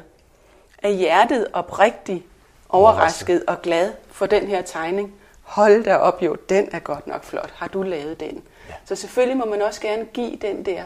af 0.83 0.95
hjertet 0.95 1.47
oprigtigt 1.53 2.23
overrasket 2.69 3.43
og 3.47 3.61
glad 3.61 3.93
for 4.11 4.25
den 4.25 4.47
her 4.47 4.61
tegning, 4.61 5.13
hold 5.41 5.83
da 5.83 5.95
op 5.95 6.21
jo, 6.21 6.35
den 6.49 6.69
er 6.71 6.79
godt 6.79 7.07
nok 7.07 7.23
flot. 7.23 7.51
Har 7.55 7.67
du 7.67 7.83
lavet 7.83 8.19
den? 8.19 8.43
Ja. 8.69 8.73
Så 8.85 8.95
selvfølgelig 8.95 9.37
må 9.37 9.45
man 9.45 9.61
også 9.61 9.81
gerne 9.81 10.05
give 10.05 10.35
den 10.35 10.65
der, 10.65 10.83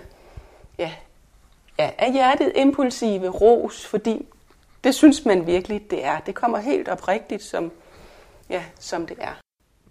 ja, 0.78 0.92
ja, 1.80 1.92
af 1.98 2.12
hjertet 2.14 2.52
impulsive 2.56 3.30
ros, 3.30 3.86
fordi 3.86 4.26
det 4.84 4.96
synes 4.96 5.26
man 5.26 5.48
virkelig, 5.48 5.92
det 5.92 6.06
er. 6.06 6.20
Det 6.20 6.36
kommer 6.36 6.58
helt 6.58 6.90
oprigtigt, 6.90 7.44
som, 7.44 7.72
ja, 8.50 8.64
som 8.80 9.08
det 9.08 9.18
er. 9.20 9.34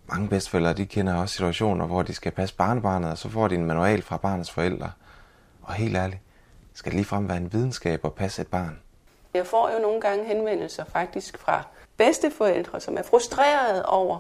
Mange 0.07 0.29
bedsteforældre, 0.29 0.73
de 0.73 0.87
kender 0.87 1.15
også 1.15 1.35
situationer, 1.35 1.87
hvor 1.87 2.03
de 2.03 2.15
skal 2.15 2.33
passe 2.33 2.55
barnebarnet, 2.55 3.11
og 3.11 3.19
så 3.19 3.29
får 3.29 3.49
de 3.49 3.55
en 3.55 3.67
manual 3.67 4.03
fra 4.03 4.17
barnets 4.17 4.51
forældre. 4.51 4.91
Og 5.63 5.73
helt 5.73 5.97
ærligt, 5.97 6.21
skal 6.75 6.91
det 6.91 6.97
ligefrem 6.97 7.29
være 7.29 7.37
en 7.37 7.53
videnskab 7.53 8.05
at 8.05 8.15
passe 8.15 8.43
et 8.43 8.49
barn? 8.49 8.81
Jeg 9.35 9.47
får 9.47 9.71
jo 9.71 9.79
nogle 9.79 10.01
gange 10.01 10.25
henvendelser 10.25 10.85
faktisk 10.85 11.39
fra 11.39 11.63
bedsteforældre, 11.97 12.81
som 12.81 12.97
er 12.99 13.03
frustrerede 13.03 13.87
over, 13.87 14.19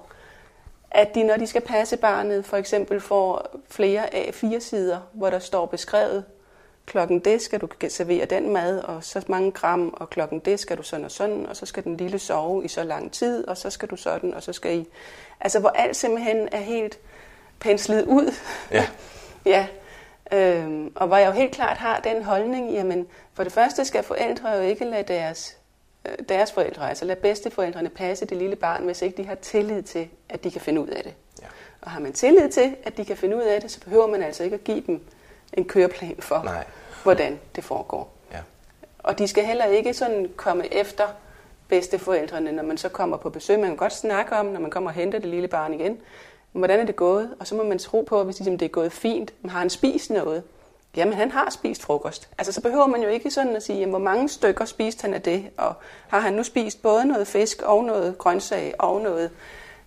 at 0.90 1.14
de, 1.14 1.23
når 1.23 1.37
de 1.37 1.47
skal 1.47 1.61
passe 1.62 1.97
barnet, 1.97 2.44
for 2.44 2.56
eksempel 2.56 3.00
får 3.00 3.56
flere 3.68 4.14
af 4.14 4.35
fire 4.35 4.61
sider, 4.61 4.99
hvor 5.12 5.30
der 5.30 5.38
står 5.38 5.66
beskrevet, 5.66 6.25
klokken 6.87 7.18
det 7.18 7.42
skal 7.42 7.61
du 7.61 7.68
servere 7.88 8.25
den 8.25 8.52
mad, 8.52 8.78
og 8.78 9.04
så 9.04 9.23
mange 9.26 9.50
gram, 9.50 9.94
og 9.97 10.11
klokken 10.11 10.38
det 10.38 10.61
skal 10.61 10.78
du 10.78 10.82
sådan 10.82 11.04
og 11.04 11.11
sådan, 11.11 11.47
og 11.47 11.56
så 11.56 11.66
skal 11.66 11.85
den 11.85 11.97
lille 11.97 12.18
sove 12.18 12.64
i 12.64 12.68
så 12.68 12.85
lang 12.85 13.12
tid, 13.12 13.49
og 13.49 13.56
så 13.56 13.70
skal 13.70 13.88
du 13.88 13.97
sådan, 13.97 14.35
og 14.35 14.42
så 14.42 14.52
skal 14.52 14.78
I... 14.78 14.87
Altså, 15.40 15.61
hvor 15.61 15.68
alt 15.68 15.97
simpelthen 15.97 16.49
er 16.52 16.61
helt 16.61 16.99
penslet 17.61 18.04
ud. 18.04 18.35
Ja. 18.70 18.87
ja. 19.54 19.66
Øhm, 20.32 20.92
og 20.94 21.06
hvor 21.06 21.16
jeg 21.16 21.26
jo 21.26 21.32
helt 21.32 21.52
klart 21.52 21.76
har 21.76 22.00
den 22.00 22.25
holdning, 22.25 22.73
jamen, 22.73 23.06
for 23.35 23.44
det 23.44 23.52
første 23.52 23.85
skal 23.85 24.02
forældre 24.02 24.50
jo 24.50 24.61
ikke 24.61 24.85
lade 24.85 25.02
deres 25.02 25.60
deres 26.28 26.52
forældre, 26.52 26.88
altså 26.88 27.04
lad 27.04 27.16
bedsteforældrene 27.16 27.88
passe 27.88 28.26
det 28.26 28.37
lille 28.37 28.57
barn, 28.57 28.85
hvis 28.85 29.02
ikke 29.02 29.16
de 29.23 29.26
har 29.26 29.35
tillid 29.35 29.83
til, 29.83 30.09
at 30.28 30.45
de 30.45 30.50
kan 30.50 30.61
finde 30.61 30.80
ud 30.80 30.88
af 30.88 31.02
det. 31.02 31.14
Ja. 31.42 31.47
Og 31.83 31.90
har 31.90 32.00
man 32.00 32.12
tillid 32.12 32.50
til, 32.50 32.76
at 32.85 32.97
de 32.97 33.04
kan 33.04 33.16
finde 33.16 33.37
ud 33.37 33.42
af 33.42 33.61
det, 33.61 33.71
så 33.71 33.80
behøver 33.80 34.07
man 34.07 34.23
altså 34.23 34.45
ikke 34.45 34.54
at 34.54 34.64
give 34.64 34.83
dem 34.87 35.00
en 35.52 35.64
køreplan 35.64 36.16
for, 36.19 36.42
Nej. 36.45 36.64
hvordan 37.02 37.40
det 37.57 37.64
foregår. 37.64 38.12
Ja. 38.33 38.38
Og 38.99 39.19
de 39.19 39.28
skal 39.28 39.45
heller 39.45 39.64
ikke 39.64 39.95
sådan 39.95 40.30
komme 40.37 40.75
efter 40.75 41.04
bedsteforældrene, 41.69 42.52
når 42.52 42.62
man 42.62 42.78
så 42.78 42.88
kommer 42.88 43.16
på 43.16 43.30
besøg. 43.30 43.59
Man 43.59 43.69
kan 43.69 43.76
godt 43.76 43.92
snakke 43.92 44.37
om, 44.37 44.47
når 44.47 44.61
man 44.61 44.71
kommer 44.71 44.90
og 44.90 44.95
henter 44.95 45.19
det 45.19 45.28
lille 45.28 45.49
barn 45.49 45.75
igen, 45.75 45.99
hvordan 46.52 46.80
er 46.80 46.85
det 46.85 46.97
gået? 46.97 47.35
Og 47.40 47.47
så 47.47 47.54
må 47.54 47.62
man 47.62 47.78
tro 47.78 48.02
på, 48.02 48.25
hvis 48.25 48.37
det 48.37 48.62
er 48.62 48.69
gået 48.69 48.92
fint. 48.92 49.33
Men 49.42 49.50
har 49.50 49.59
han 49.59 49.71
spist 49.71 50.11
noget? 50.11 50.42
Jamen, 50.97 51.14
han 51.14 51.30
har 51.30 51.50
spist 51.50 51.82
frokost. 51.82 52.28
Altså, 52.38 52.52
så 52.52 52.61
behøver 52.61 52.87
man 52.87 53.02
jo 53.02 53.09
ikke 53.09 53.30
sådan 53.30 53.56
at 53.56 53.62
sige, 53.62 53.78
jamen, 53.78 53.90
hvor 53.90 53.99
mange 53.99 54.28
stykker 54.28 54.64
spiste 54.64 55.02
han 55.02 55.14
af 55.14 55.23
det? 55.23 55.50
Og 55.56 55.75
har 56.09 56.20
han 56.20 56.32
nu 56.32 56.42
spist 56.42 56.82
både 56.82 57.04
noget 57.04 57.26
fisk 57.26 57.62
og 57.62 57.85
noget 57.85 58.18
grøntsag 58.18 58.75
og 58.78 59.00
noget... 59.00 59.30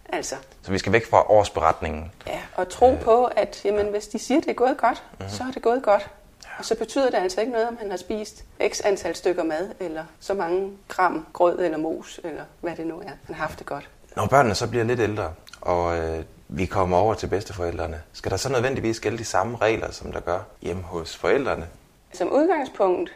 Altså, 0.09 0.35
Så 0.61 0.71
vi 0.71 0.77
skal 0.77 0.91
væk 0.93 1.09
fra 1.09 1.31
årsberetningen. 1.31 2.11
ja, 2.27 2.39
og 2.55 2.69
tro 2.69 2.91
øh. 2.91 2.99
på, 3.01 3.25
at 3.25 3.61
jamen, 3.65 3.87
hvis 3.87 4.07
de 4.07 4.19
siger, 4.19 4.37
at 4.37 4.43
det 4.43 4.49
er 4.51 4.55
gået 4.55 4.77
godt, 4.77 5.03
Mhm. 5.11 5.17
mm-hmm. 5.19 5.29
så 5.37 5.43
er 5.43 5.51
det 5.51 5.61
gået 5.61 5.83
godt. 5.83 6.09
Og 6.57 6.65
så 6.65 6.75
betyder 6.75 7.09
det 7.09 7.17
altså 7.17 7.41
ikke 7.41 7.53
noget, 7.53 7.67
om 7.67 7.77
han 7.81 7.89
har 7.89 7.97
spist 7.97 8.43
x 8.69 8.81
antal 8.85 9.15
stykker 9.15 9.43
mad, 9.43 9.69
eller 9.79 10.03
så 10.19 10.33
mange 10.33 10.71
gram 10.87 11.25
grød 11.33 11.59
eller 11.59 11.77
mos, 11.77 12.19
eller 12.23 12.43
hvad 12.61 12.75
det 12.75 12.87
nu 12.87 12.99
er. 12.99 13.09
Han 13.25 13.35
har 13.35 13.41
haft 13.47 13.59
det 13.59 13.67
godt. 13.67 13.89
Når 14.15 14.25
børnene 14.27 14.55
så 14.55 14.67
bliver 14.69 14.83
lidt 14.85 14.99
ældre, 14.99 15.33
og 15.61 15.97
øh, 15.97 16.23
vi 16.47 16.65
kommer 16.65 16.97
over 16.97 17.13
til 17.13 17.27
bedsteforældrene, 17.27 18.01
skal 18.13 18.31
der 18.31 18.37
så 18.37 18.51
nødvendigvis 18.51 18.99
gælde 18.99 19.17
de 19.17 19.25
samme 19.25 19.57
regler, 19.57 19.91
som 19.91 20.11
der 20.11 20.19
gør 20.19 20.39
hjemme 20.61 20.83
hos 20.83 21.15
forældrene? 21.15 21.67
Som 22.13 22.31
udgangspunkt, 22.31 23.15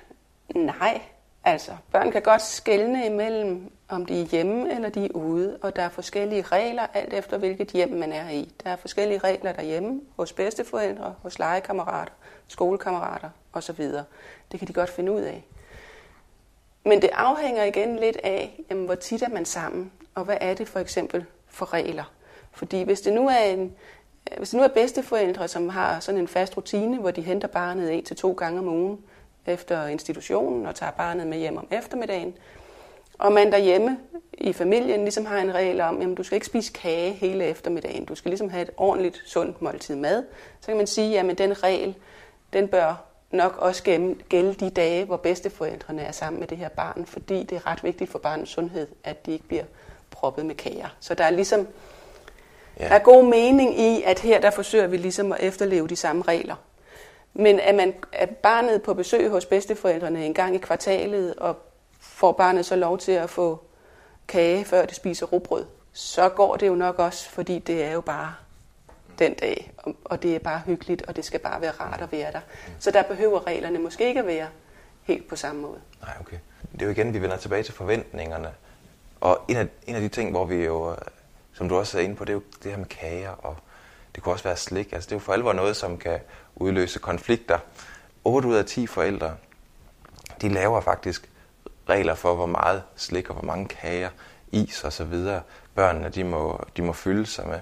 nej. 0.55 1.01
Altså, 1.43 1.71
børn 1.91 2.11
kan 2.11 2.21
godt 2.21 2.41
skelne 2.41 3.05
imellem, 3.05 3.71
om 3.89 4.05
de 4.05 4.21
er 4.21 4.25
hjemme 4.25 4.75
eller 4.75 4.89
de 4.89 5.05
er 5.05 5.09
ude, 5.11 5.59
og 5.61 5.75
der 5.75 5.81
er 5.81 5.89
forskellige 5.89 6.41
regler, 6.41 6.87
alt 6.93 7.13
efter 7.13 7.37
hvilket 7.37 7.71
hjem 7.71 7.89
man 7.89 8.11
er 8.11 8.29
i. 8.29 8.51
Der 8.63 8.69
er 8.69 8.75
forskellige 8.75 9.19
regler 9.19 9.51
derhjemme, 9.51 10.01
hos 10.17 10.33
bedsteforældre, 10.33 11.15
hos 11.21 11.39
legekammerater, 11.39 12.13
skolekammerater 12.47 13.29
osv. 13.53 13.91
Det 14.51 14.59
kan 14.59 14.67
de 14.67 14.73
godt 14.73 14.89
finde 14.89 15.11
ud 15.11 15.21
af. 15.21 15.45
Men 16.85 17.01
det 17.01 17.09
afhænger 17.13 17.63
igen 17.63 17.99
lidt 17.99 18.17
af, 18.23 18.59
jamen, 18.69 18.85
hvor 18.85 18.95
tit 18.95 19.21
er 19.21 19.29
man 19.29 19.45
sammen, 19.45 19.91
og 20.15 20.23
hvad 20.23 20.37
er 20.41 20.53
det 20.53 20.67
for 20.67 20.79
eksempel 20.79 21.25
for 21.47 21.73
regler. 21.73 22.11
Fordi 22.57 22.83
hvis 22.83 23.01
det 23.01 23.13
nu 23.13 23.27
er 23.27 23.43
en, 23.43 23.73
øh, 24.31 24.37
hvis 24.37 24.49
det 24.49 24.57
nu 24.57 24.63
er 24.63 24.67
bedsteforældre, 24.67 25.47
som 25.47 25.69
har 25.69 25.99
sådan 25.99 26.21
en 26.21 26.27
fast 26.27 26.57
rutine, 26.57 26.97
hvor 26.97 27.11
de 27.11 27.21
henter 27.21 27.47
barnet 27.47 27.93
en 27.93 28.03
til 28.03 28.15
to 28.15 28.31
gange 28.31 28.59
om 28.59 28.67
ugen 28.67 28.99
efter 29.45 29.87
institutionen 29.87 30.65
og 30.65 30.75
tager 30.75 30.91
barnet 30.91 31.27
med 31.27 31.37
hjem 31.37 31.57
om 31.57 31.67
eftermiddagen, 31.71 32.33
og 33.19 33.31
man 33.31 33.51
derhjemme 33.51 33.97
i 34.33 34.53
familien 34.53 34.99
ligesom 34.99 35.25
har 35.25 35.37
en 35.37 35.53
regel 35.53 35.81
om, 35.81 36.01
at 36.01 36.17
du 36.17 36.23
skal 36.23 36.35
ikke 36.35 36.45
spise 36.45 36.73
kage 36.73 37.11
hele 37.11 37.45
eftermiddagen, 37.45 38.05
du 38.05 38.15
skal 38.15 38.29
ligesom 38.29 38.49
have 38.49 38.61
et 38.61 38.69
ordentligt, 38.77 39.21
sundt 39.25 39.61
måltid 39.61 39.95
mad, 39.95 40.23
så 40.61 40.67
kan 40.67 40.77
man 40.77 40.87
sige, 40.87 41.19
at 41.19 41.37
den 41.37 41.63
regel, 41.63 41.95
den 42.53 42.67
bør 42.67 43.03
nok 43.31 43.57
også 43.57 43.83
gælde- 44.29 44.53
de 44.53 44.69
dage, 44.69 45.05
hvor 45.05 45.17
bedsteforældrene 45.17 46.01
er 46.01 46.11
sammen 46.11 46.39
med 46.39 46.47
det 46.47 46.57
her 46.57 46.69
barn, 46.69 47.05
fordi 47.05 47.43
det 47.43 47.55
er 47.55 47.67
ret 47.67 47.83
vigtigt 47.83 48.11
for 48.11 48.19
barnets 48.19 48.51
sundhed, 48.51 48.87
at 49.03 49.25
de 49.25 49.31
ikke 49.31 49.47
bliver 49.47 49.63
proppet 50.11 50.45
med 50.45 50.55
kager. 50.55 50.95
Så 50.99 51.13
der 51.13 51.23
er 51.23 51.29
ligesom 51.29 51.67
Ja. 52.79 52.87
der 52.87 52.95
er 52.95 52.99
god 52.99 53.25
mening 53.25 53.79
i, 53.79 54.03
at 54.03 54.19
her 54.19 54.41
der 54.41 54.51
forsøger 54.51 54.87
vi 54.87 54.97
ligesom 54.97 55.31
at 55.31 55.39
efterleve 55.39 55.87
de 55.87 55.95
samme 55.95 56.21
regler. 56.21 56.55
Men 57.33 57.59
at 57.59 57.75
man 57.75 57.93
er 58.13 58.25
barnet 58.25 58.81
på 58.81 58.93
besøg 58.93 59.29
hos 59.29 59.45
bedsteforældrene 59.45 60.25
en 60.25 60.33
gang 60.33 60.55
i 60.55 60.57
kvartalet, 60.57 61.35
og 61.35 61.57
får 61.99 62.31
barnet 62.31 62.65
så 62.65 62.75
lov 62.75 62.97
til 62.97 63.11
at 63.11 63.29
få 63.29 63.59
kage, 64.27 64.65
før 64.65 64.85
det 64.85 64.95
spiser 64.95 65.25
rugbrød, 65.25 65.65
så 65.93 66.29
går 66.29 66.55
det 66.55 66.67
jo 66.67 66.75
nok 66.75 66.99
også, 66.99 67.29
fordi 67.29 67.59
det 67.59 67.83
er 67.83 67.91
jo 67.91 68.01
bare 68.01 68.33
den 69.19 69.33
dag, 69.33 69.71
og- 70.05 70.23
det 70.23 70.35
er 70.35 70.39
bare 70.39 70.61
hyggeligt, 70.65 71.01
og 71.01 71.15
det 71.15 71.25
skal 71.25 71.39
bare 71.39 71.61
være 71.61 71.71
rart 71.71 72.01
at 72.01 72.11
være 72.11 72.31
der. 72.31 72.39
Så 72.79 72.91
der 72.91 73.03
behøver 73.03 73.47
reglerne 73.47 73.79
måske 73.79 74.07
ikke 74.07 74.19
at 74.19 74.27
være 74.27 74.47
helt 75.03 75.27
på 75.27 75.35
samme 75.35 75.61
måde. 75.61 75.79
Nej, 76.01 76.13
okay. 76.21 76.37
Det 76.73 76.81
er 76.81 76.85
jo 76.85 76.91
igen, 76.91 77.13
vi 77.13 77.21
vender 77.21 77.37
tilbage 77.37 77.63
til 77.63 77.73
forventningerne. 77.73 78.49
Og 79.21 79.39
en 79.47 79.55
af, 79.57 79.67
en 79.87 79.95
af 79.95 80.01
de 80.01 80.07
ting, 80.09 80.31
hvor 80.31 80.45
vi 80.45 80.55
jo, 80.65 80.95
som 81.57 81.69
du 81.69 81.75
også 81.75 81.97
er 81.99 82.01
inde 82.01 82.15
på, 82.15 82.25
det 82.25 82.29
er 82.29 82.33
jo 82.33 82.43
det 82.63 82.71
her 82.71 82.77
med 82.77 82.85
kager, 82.85 83.29
og 83.29 83.57
det 84.15 84.23
kunne 84.23 84.33
også 84.33 84.43
være 84.43 84.57
slik. 84.57 84.93
Altså 84.93 85.07
det 85.07 85.11
er 85.11 85.15
jo 85.15 85.19
for 85.19 85.33
alvor 85.33 85.53
noget, 85.53 85.75
som 85.75 85.97
kan 85.97 86.19
udløse 86.55 86.99
konflikter. 86.99 87.59
8 88.23 88.47
ud 88.47 88.55
af 88.55 88.65
10 88.65 88.87
forældre, 88.87 89.35
de 90.41 90.49
laver 90.49 90.81
faktisk 90.81 91.29
regler 91.89 92.15
for, 92.15 92.35
hvor 92.35 92.45
meget 92.45 92.83
slik 92.95 93.29
og 93.29 93.35
hvor 93.35 93.43
mange 93.43 93.67
kager, 93.67 94.09
is 94.51 94.83
og 94.83 94.93
så 94.93 95.03
videre, 95.03 95.41
børnene 95.75 96.09
de 96.09 96.23
må, 96.23 96.63
de 96.77 96.81
må 96.81 96.93
fylde 96.93 97.25
sig 97.25 97.47
med. 97.47 97.59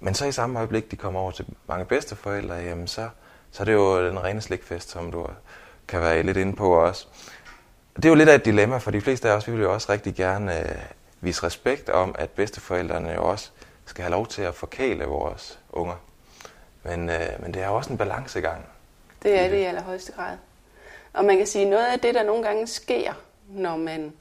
Men 0.00 0.14
så 0.14 0.26
i 0.26 0.32
samme 0.32 0.58
øjeblik, 0.58 0.90
de 0.90 0.96
kommer 0.96 1.20
over 1.20 1.30
til 1.30 1.46
mange 1.68 1.84
bedsteforældre, 1.84 2.54
jamen 2.54 2.86
så, 2.86 3.08
så 3.50 3.62
er 3.62 3.64
det 3.64 3.72
jo 3.72 4.08
den 4.08 4.24
rene 4.24 4.40
slikfest, 4.40 4.90
som 4.90 5.12
du 5.12 5.26
kan 5.88 6.00
være 6.00 6.22
lidt 6.22 6.36
inde 6.36 6.56
på 6.56 6.74
også. 6.74 7.06
Det 7.96 8.04
er 8.04 8.08
jo 8.08 8.14
lidt 8.14 8.28
af 8.28 8.34
et 8.34 8.44
dilemma, 8.44 8.78
for 8.78 8.90
de 8.90 9.00
fleste 9.00 9.30
af 9.30 9.36
os, 9.36 9.46
vi 9.46 9.52
vil 9.52 9.62
jo 9.62 9.72
også 9.72 9.92
rigtig 9.92 10.14
gerne 10.14 10.60
øh, 10.60 10.78
vise 11.26 11.42
respekt 11.42 11.88
om, 11.88 12.14
at 12.18 12.30
bedsteforældrene 12.30 13.12
jo 13.12 13.30
også 13.30 13.50
skal 13.84 14.02
have 14.02 14.12
lov 14.12 14.26
til 14.26 14.42
at 14.42 14.54
forkæle 14.54 15.04
vores 15.04 15.58
unger. 15.70 15.94
Men, 16.82 17.08
øh, 17.08 17.42
men 17.42 17.54
det 17.54 17.62
er 17.62 17.66
jo 17.66 17.74
også 17.74 17.90
en 17.92 17.98
balancegang. 17.98 18.66
Det 19.22 19.40
er 19.40 19.48
det 19.48 19.56
i 19.56 19.62
allerhøjeste 19.62 20.12
grad. 20.12 20.36
Og 21.12 21.24
man 21.24 21.36
kan 21.36 21.46
sige, 21.46 21.64
noget 21.64 21.86
af 21.86 22.00
det, 22.00 22.14
der 22.14 22.22
nogle 22.22 22.42
gange 22.42 22.66
sker, 22.66 23.12
når 23.48 23.76
man, 23.76 24.12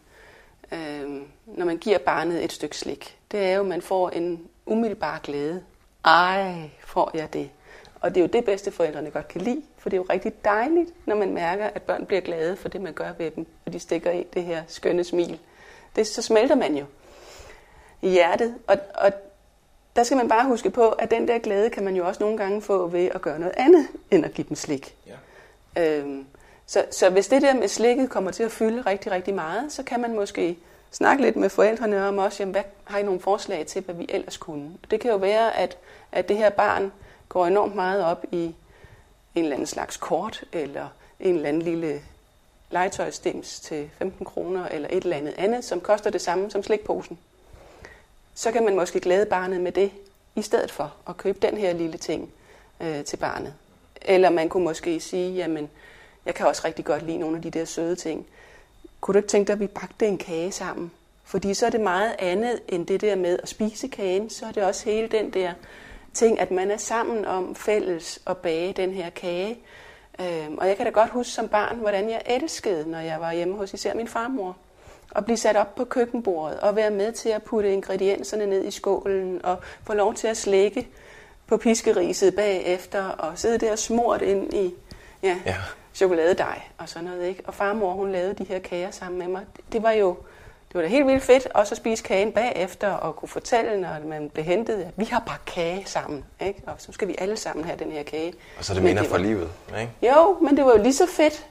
øh, 0.72 1.22
når 1.46 1.66
man 1.66 1.78
giver 1.78 1.98
barnet 1.98 2.44
et 2.44 2.52
stykke 2.52 2.78
slik, 2.78 3.18
det 3.32 3.40
er 3.40 3.54
jo, 3.56 3.62
at 3.62 3.68
man 3.68 3.82
får 3.82 4.10
en 4.10 4.48
umiddelbar 4.66 5.20
glæde. 5.24 5.64
Ej, 6.06 6.70
får 6.86 7.12
jeg 7.14 7.34
det. 7.34 7.50
Og 8.02 8.16
det 8.16 8.22
er 8.22 8.22
jo 8.22 8.30
det, 8.34 8.46
bedste 8.46 8.72
forældrene 8.72 9.12
godt 9.12 9.28
kan 9.28 9.42
lide, 9.42 9.62
for 9.78 9.90
det 9.90 9.98
er 9.98 10.02
jo 10.02 10.08
rigtig 10.10 10.46
dejligt, 10.46 10.90
når 11.06 11.16
man 11.16 11.34
mærker, 11.34 11.66
at 11.66 11.82
børn 11.82 12.06
bliver 12.06 12.22
glade 12.22 12.56
for 12.56 12.70
det, 12.70 12.82
man 12.82 12.94
gør 12.94 13.12
ved 13.18 13.32
dem, 13.32 13.48
og 13.66 13.74
de 13.74 13.80
stikker 13.80 14.12
i 14.12 14.24
det 14.34 14.44
her 14.44 14.64
skønne 14.68 15.04
smil. 15.04 15.40
Det, 15.96 16.08
så 16.08 16.22
smelter 16.22 16.56
man 16.56 16.78
jo 16.78 16.86
i 18.02 18.10
hjertet, 18.10 18.56
og, 18.68 18.78
og 18.96 19.12
der 19.96 20.04
skal 20.04 20.18
man 20.18 20.28
bare 20.28 20.48
huske 20.48 20.70
på, 20.70 20.90
at 20.90 21.12
den 21.12 21.28
der 21.28 21.40
glæde 21.40 21.70
kan 21.70 21.84
man 21.84 21.96
jo 21.96 22.08
også 22.08 22.24
nogle 22.24 22.38
gange 22.38 22.62
få 22.62 22.88
ved 22.88 23.10
at 23.14 23.22
gøre 23.22 23.40
noget 23.40 23.54
andet, 23.58 23.88
end 24.12 24.26
at 24.26 24.34
give 24.34 24.48
dem 24.50 24.56
slik. 24.56 24.96
Ja. 25.76 26.00
Øhm, 26.00 26.26
så, 26.66 26.86
så 26.92 27.10
hvis 27.10 27.28
det 27.28 27.42
der 27.42 27.54
med 27.54 27.68
slikket 27.68 28.10
kommer 28.10 28.32
til 28.32 28.44
at 28.44 28.52
fylde 28.52 28.82
rigtig, 28.82 29.12
rigtig 29.12 29.34
meget, 29.34 29.72
så 29.72 29.84
kan 29.84 30.02
man 30.02 30.16
måske 30.16 30.58
snakke 30.92 31.24
lidt 31.24 31.36
med 31.36 31.50
forældrene 31.50 32.08
om 32.08 32.18
også, 32.18 32.44
jamen, 32.44 32.52
hvad 32.52 32.64
har 32.84 32.98
I 32.98 33.04
nogle 33.04 33.20
forslag 33.20 33.66
til, 33.66 33.82
hvad 33.82 33.96
vi 33.96 34.06
ellers 34.10 34.38
kunne? 34.38 34.72
Det 34.92 35.00
kan 35.00 35.12
jo 35.12 35.18
være, 35.18 35.58
at, 35.58 35.78
at 36.12 36.30
det 36.30 36.38
her 36.38 36.50
barn 36.50 36.92
går 37.30 37.46
enormt 37.46 37.76
meget 37.76 38.04
op 38.04 38.26
i 38.32 38.56
en 39.36 39.44
eller 39.44 39.54
anden 39.54 39.68
slags 39.68 39.98
kort, 39.98 40.44
eller 40.54 40.88
en 41.20 41.36
eller 41.36 41.50
anden 41.50 41.62
lille 41.62 42.02
legetøjsdims 42.70 43.60
til 43.60 43.90
15 43.98 44.26
kroner, 44.26 44.68
eller 44.68 44.88
et 44.92 45.04
eller 45.04 45.18
andet 45.18 45.34
andet, 45.38 45.66
som 45.66 45.82
koster 45.82 46.10
det 46.10 46.22
samme 46.22 46.52
som 46.52 46.64
slikposen. 46.64 47.20
Så 48.34 48.52
kan 48.52 48.66
man 48.66 48.76
måske 48.76 49.00
glæde 49.00 49.26
barnet 49.26 49.62
med 49.62 49.72
det, 49.72 49.92
i 50.36 50.42
stedet 50.42 50.72
for 50.72 50.94
at 51.10 51.18
købe 51.18 51.40
den 51.42 51.58
her 51.58 51.74
lille 51.74 51.98
ting 51.98 52.32
øh, 52.82 53.04
til 53.04 53.18
barnet. 53.18 53.54
Eller 54.02 54.30
man 54.30 54.50
kunne 54.50 54.64
måske 54.64 55.00
sige, 55.00 55.34
jamen, 55.34 55.70
jeg 56.26 56.36
kan 56.36 56.48
også 56.48 56.62
rigtig 56.66 56.86
godt 56.86 57.04
lide 57.06 57.18
nogle 57.18 57.36
af 57.36 57.42
de 57.42 57.52
der 57.52 57.66
søde 57.66 57.96
ting. 57.96 58.26
Kunne 59.02 59.14
du 59.14 59.18
ikke 59.18 59.30
tænke 59.30 59.48
dig, 59.48 59.54
at 59.54 59.60
vi 59.60 59.68
bagte 59.68 60.08
en 60.08 60.18
kage 60.18 60.52
sammen? 60.52 60.92
Fordi 61.24 61.54
så 61.54 61.66
er 61.66 61.70
det 61.70 61.82
meget 61.82 62.16
andet 62.20 62.60
end 62.68 62.88
det 62.88 63.02
der 63.02 63.16
med 63.16 63.40
at 63.44 63.50
spise 63.50 63.88
kagen. 63.88 64.30
Så 64.30 64.46
er 64.46 64.52
det 64.52 64.64
også 64.64 64.86
hele 64.86 65.08
den 65.08 65.30
der 65.30 65.54
ting, 66.14 66.40
at 66.40 66.52
man 66.52 66.72
er 66.72 66.78
sammen 66.78 67.26
om 67.26 67.56
fælles 67.56 68.20
at 68.28 68.38
bage 68.38 68.74
den 68.74 68.94
her 68.94 69.10
kage. 69.10 69.58
Øhm, 70.20 70.58
og 70.58 70.68
jeg 70.68 70.78
kan 70.78 70.86
da 70.86 70.92
godt 70.92 71.10
huske 71.10 71.32
som 71.32 71.48
barn, 71.48 71.78
hvordan 71.78 72.10
jeg 72.10 72.22
elskede, 72.26 72.92
når 72.92 73.00
jeg 73.00 73.22
var 73.22 73.32
hjemme 73.34 73.58
hos 73.58 73.74
især 73.74 73.94
min 73.94 74.08
farmor. 74.08 74.58
At 75.16 75.26
blive 75.26 75.38
sat 75.38 75.56
op 75.56 75.76
på 75.76 75.86
køkkenbordet 75.86 76.60
og 76.60 76.76
være 76.76 76.92
med 76.92 77.12
til 77.12 77.30
at 77.30 77.44
putte 77.44 77.74
ingredienserne 77.74 78.46
ned 78.46 78.66
i 78.66 78.72
skålen 78.72 79.46
og 79.46 79.58
få 79.84 79.94
lov 79.94 80.14
til 80.14 80.28
at 80.28 80.38
slække 80.38 80.88
på 81.48 81.58
piskeriset 81.58 82.36
bagefter 82.36 83.04
og 83.04 83.38
sidde 83.38 83.58
der 83.58 83.76
smurt 83.76 84.22
ind 84.22 84.54
i 84.54 84.74
ja, 85.24 85.38
Ja. 85.46 85.56
chokoladedej 85.94 86.62
og 86.78 86.90
sådan 86.90 87.10
noget. 87.10 87.28
Ikke? 87.28 87.44
Og 87.48 87.54
farmor, 87.54 87.94
hun 87.94 88.12
lavede 88.12 88.34
de 88.34 88.44
her 88.44 88.60
kager 88.60 88.92
sammen 88.92 89.20
med 89.20 89.28
mig. 89.28 89.42
Det 89.72 89.84
var 89.84 89.92
jo 89.92 90.18
det 90.76 90.84
var 90.84 90.90
da 90.90 90.96
helt 90.96 91.08
vildt 91.08 91.24
fedt 91.24 91.48
også 91.54 91.74
at 91.74 91.78
spise 91.78 92.04
kagen 92.04 92.32
bagefter 92.32 92.90
og 92.92 93.16
kunne 93.16 93.30
fortælle, 93.30 93.82
når 93.82 93.90
man 94.08 94.30
blev 94.30 94.46
hentet, 94.46 94.82
at 94.82 94.88
vi 94.96 95.06
har 95.06 95.20
bare 95.20 95.38
kage 95.46 95.84
sammen. 95.86 96.26
Ikke? 96.42 96.62
Og 96.68 96.74
så 96.78 96.92
skal 96.92 97.08
vi 97.08 97.16
alle 97.18 97.38
sammen 97.38 97.66
have 97.66 97.80
den 97.80 97.92
her 97.92 98.04
kage. 98.04 98.34
Og 98.58 98.66
så 98.66 98.74
det 98.74 98.84
Men 98.84 98.90
minder 98.90 99.04
for 99.04 99.18
var- 99.18 99.24
livet, 99.24 99.50
ikke? 99.80 99.92
Jo, 100.02 100.38
men 100.42 100.58
det 100.58 100.66
var 100.66 100.72
jo 100.72 100.84
lige 100.84 100.94
så 100.94 101.06
fedt. 101.08 101.46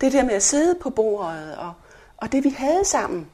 Det 0.00 0.12
der 0.12 0.24
med 0.24 0.34
at 0.34 0.42
sidde 0.42 0.74
på 0.74 0.90
bordet, 0.90 1.56
og, 1.58 1.72
og 2.16 2.32
det 2.32 2.44
vi 2.44 2.48
havde 2.58 2.84
sammen. 2.84 3.26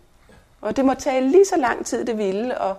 Og 0.60 0.76
det 0.76 0.84
måtte 0.84 1.02
tage 1.02 1.20
lige 1.30 1.44
så 1.44 1.56
lang 1.56 1.86
tid, 1.86 2.04
det 2.04 2.18
ville, 2.18 2.58
og 2.58 2.76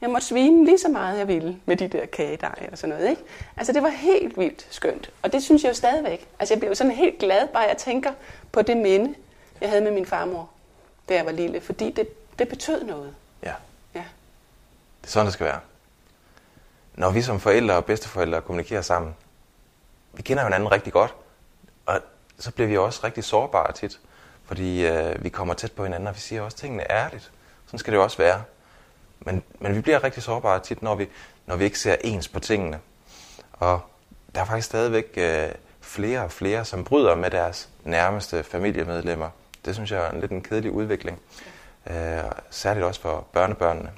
jeg 0.00 0.10
måtte 0.10 0.26
svine 0.26 0.64
lige 0.64 0.78
så 0.78 0.88
meget, 0.88 1.18
jeg 1.18 1.28
ville 1.28 1.56
med 1.66 1.76
de 1.76 1.88
der 1.88 2.06
kagedej 2.06 2.68
og 2.72 2.78
sådan 2.78 2.96
noget. 2.96 3.10
Ikke? 3.10 3.22
Altså 3.56 3.72
det 3.72 3.82
var 3.82 3.88
helt 3.88 4.38
vildt 4.38 4.66
skønt, 4.70 5.10
og 5.22 5.32
det 5.32 5.42
synes 5.42 5.62
jeg 5.62 5.68
jo 5.68 5.74
stadigvæk. 5.74 6.26
Altså 6.38 6.54
jeg 6.54 6.60
bliver 6.60 6.70
jo 6.70 6.74
sådan 6.74 6.92
helt 6.92 7.18
glad, 7.18 7.48
bare 7.48 7.62
jeg 7.62 7.76
tænker 7.76 8.10
på 8.52 8.62
det 8.62 8.76
minde, 8.76 9.14
jeg 9.60 9.68
havde 9.68 9.82
med 9.82 9.90
min 9.92 10.06
farmor, 10.06 10.48
da 11.08 11.14
jeg 11.14 11.26
var 11.26 11.32
lille, 11.32 11.60
fordi 11.60 11.90
det, 11.90 12.08
det 12.38 12.48
betød 12.48 12.84
noget. 12.84 13.14
Ja. 13.42 13.52
Ja. 13.94 14.04
Det 15.00 15.06
er 15.06 15.10
sådan, 15.10 15.26
det 15.26 15.32
skal 15.32 15.46
være. 15.46 15.60
Når 16.94 17.10
vi 17.10 17.22
som 17.22 17.40
forældre 17.40 17.76
og 17.76 17.84
bedsteforældre 17.84 18.40
kommunikerer 18.40 18.82
sammen, 18.82 19.16
vi 20.12 20.22
kender 20.22 20.42
hinanden 20.42 20.72
rigtig 20.72 20.92
godt, 20.92 21.14
og 21.86 22.00
så 22.38 22.50
bliver 22.50 22.68
vi 22.68 22.76
også 22.76 23.00
rigtig 23.04 23.24
sårbare 23.24 23.72
tit, 23.72 24.00
fordi 24.44 24.86
øh, 24.86 25.24
vi 25.24 25.28
kommer 25.28 25.54
tæt 25.54 25.72
på 25.72 25.84
hinanden, 25.84 26.06
og 26.06 26.14
vi 26.14 26.20
siger 26.20 26.42
også 26.42 26.56
tingene 26.56 26.92
ærligt. 26.92 27.30
Sådan 27.66 27.78
skal 27.78 27.92
det 27.92 27.98
jo 27.98 28.02
også 28.02 28.18
være. 28.18 28.42
Men, 29.20 29.42
men 29.58 29.74
vi 29.74 29.80
bliver 29.80 30.04
rigtig 30.04 30.22
sårbare 30.22 30.60
tit, 30.60 30.82
når 30.82 30.94
vi, 30.94 31.08
når 31.46 31.56
vi 31.56 31.64
ikke 31.64 31.78
ser 31.78 31.96
ens 32.04 32.28
på 32.28 32.40
tingene. 32.40 32.80
Og 33.52 33.80
der 34.34 34.40
er 34.40 34.44
faktisk 34.44 34.66
stadigvæk 34.66 35.12
øh, 35.16 35.48
flere 35.80 36.20
og 36.24 36.32
flere, 36.32 36.64
som 36.64 36.84
bryder 36.84 37.14
med 37.14 37.30
deres 37.30 37.68
nærmeste 37.84 38.42
familiemedlemmer. 38.42 39.30
Det 39.66 39.74
synes 39.74 39.90
jeg 39.90 40.06
er 40.06 40.10
en 40.10 40.20
lidt 40.20 40.32
en 40.32 40.42
kedelig 40.42 40.70
udvikling. 40.70 41.20
Øh, 41.90 42.24
særligt 42.50 42.86
også 42.86 43.00
for 43.00 43.26
børnebørnene. 43.32 43.90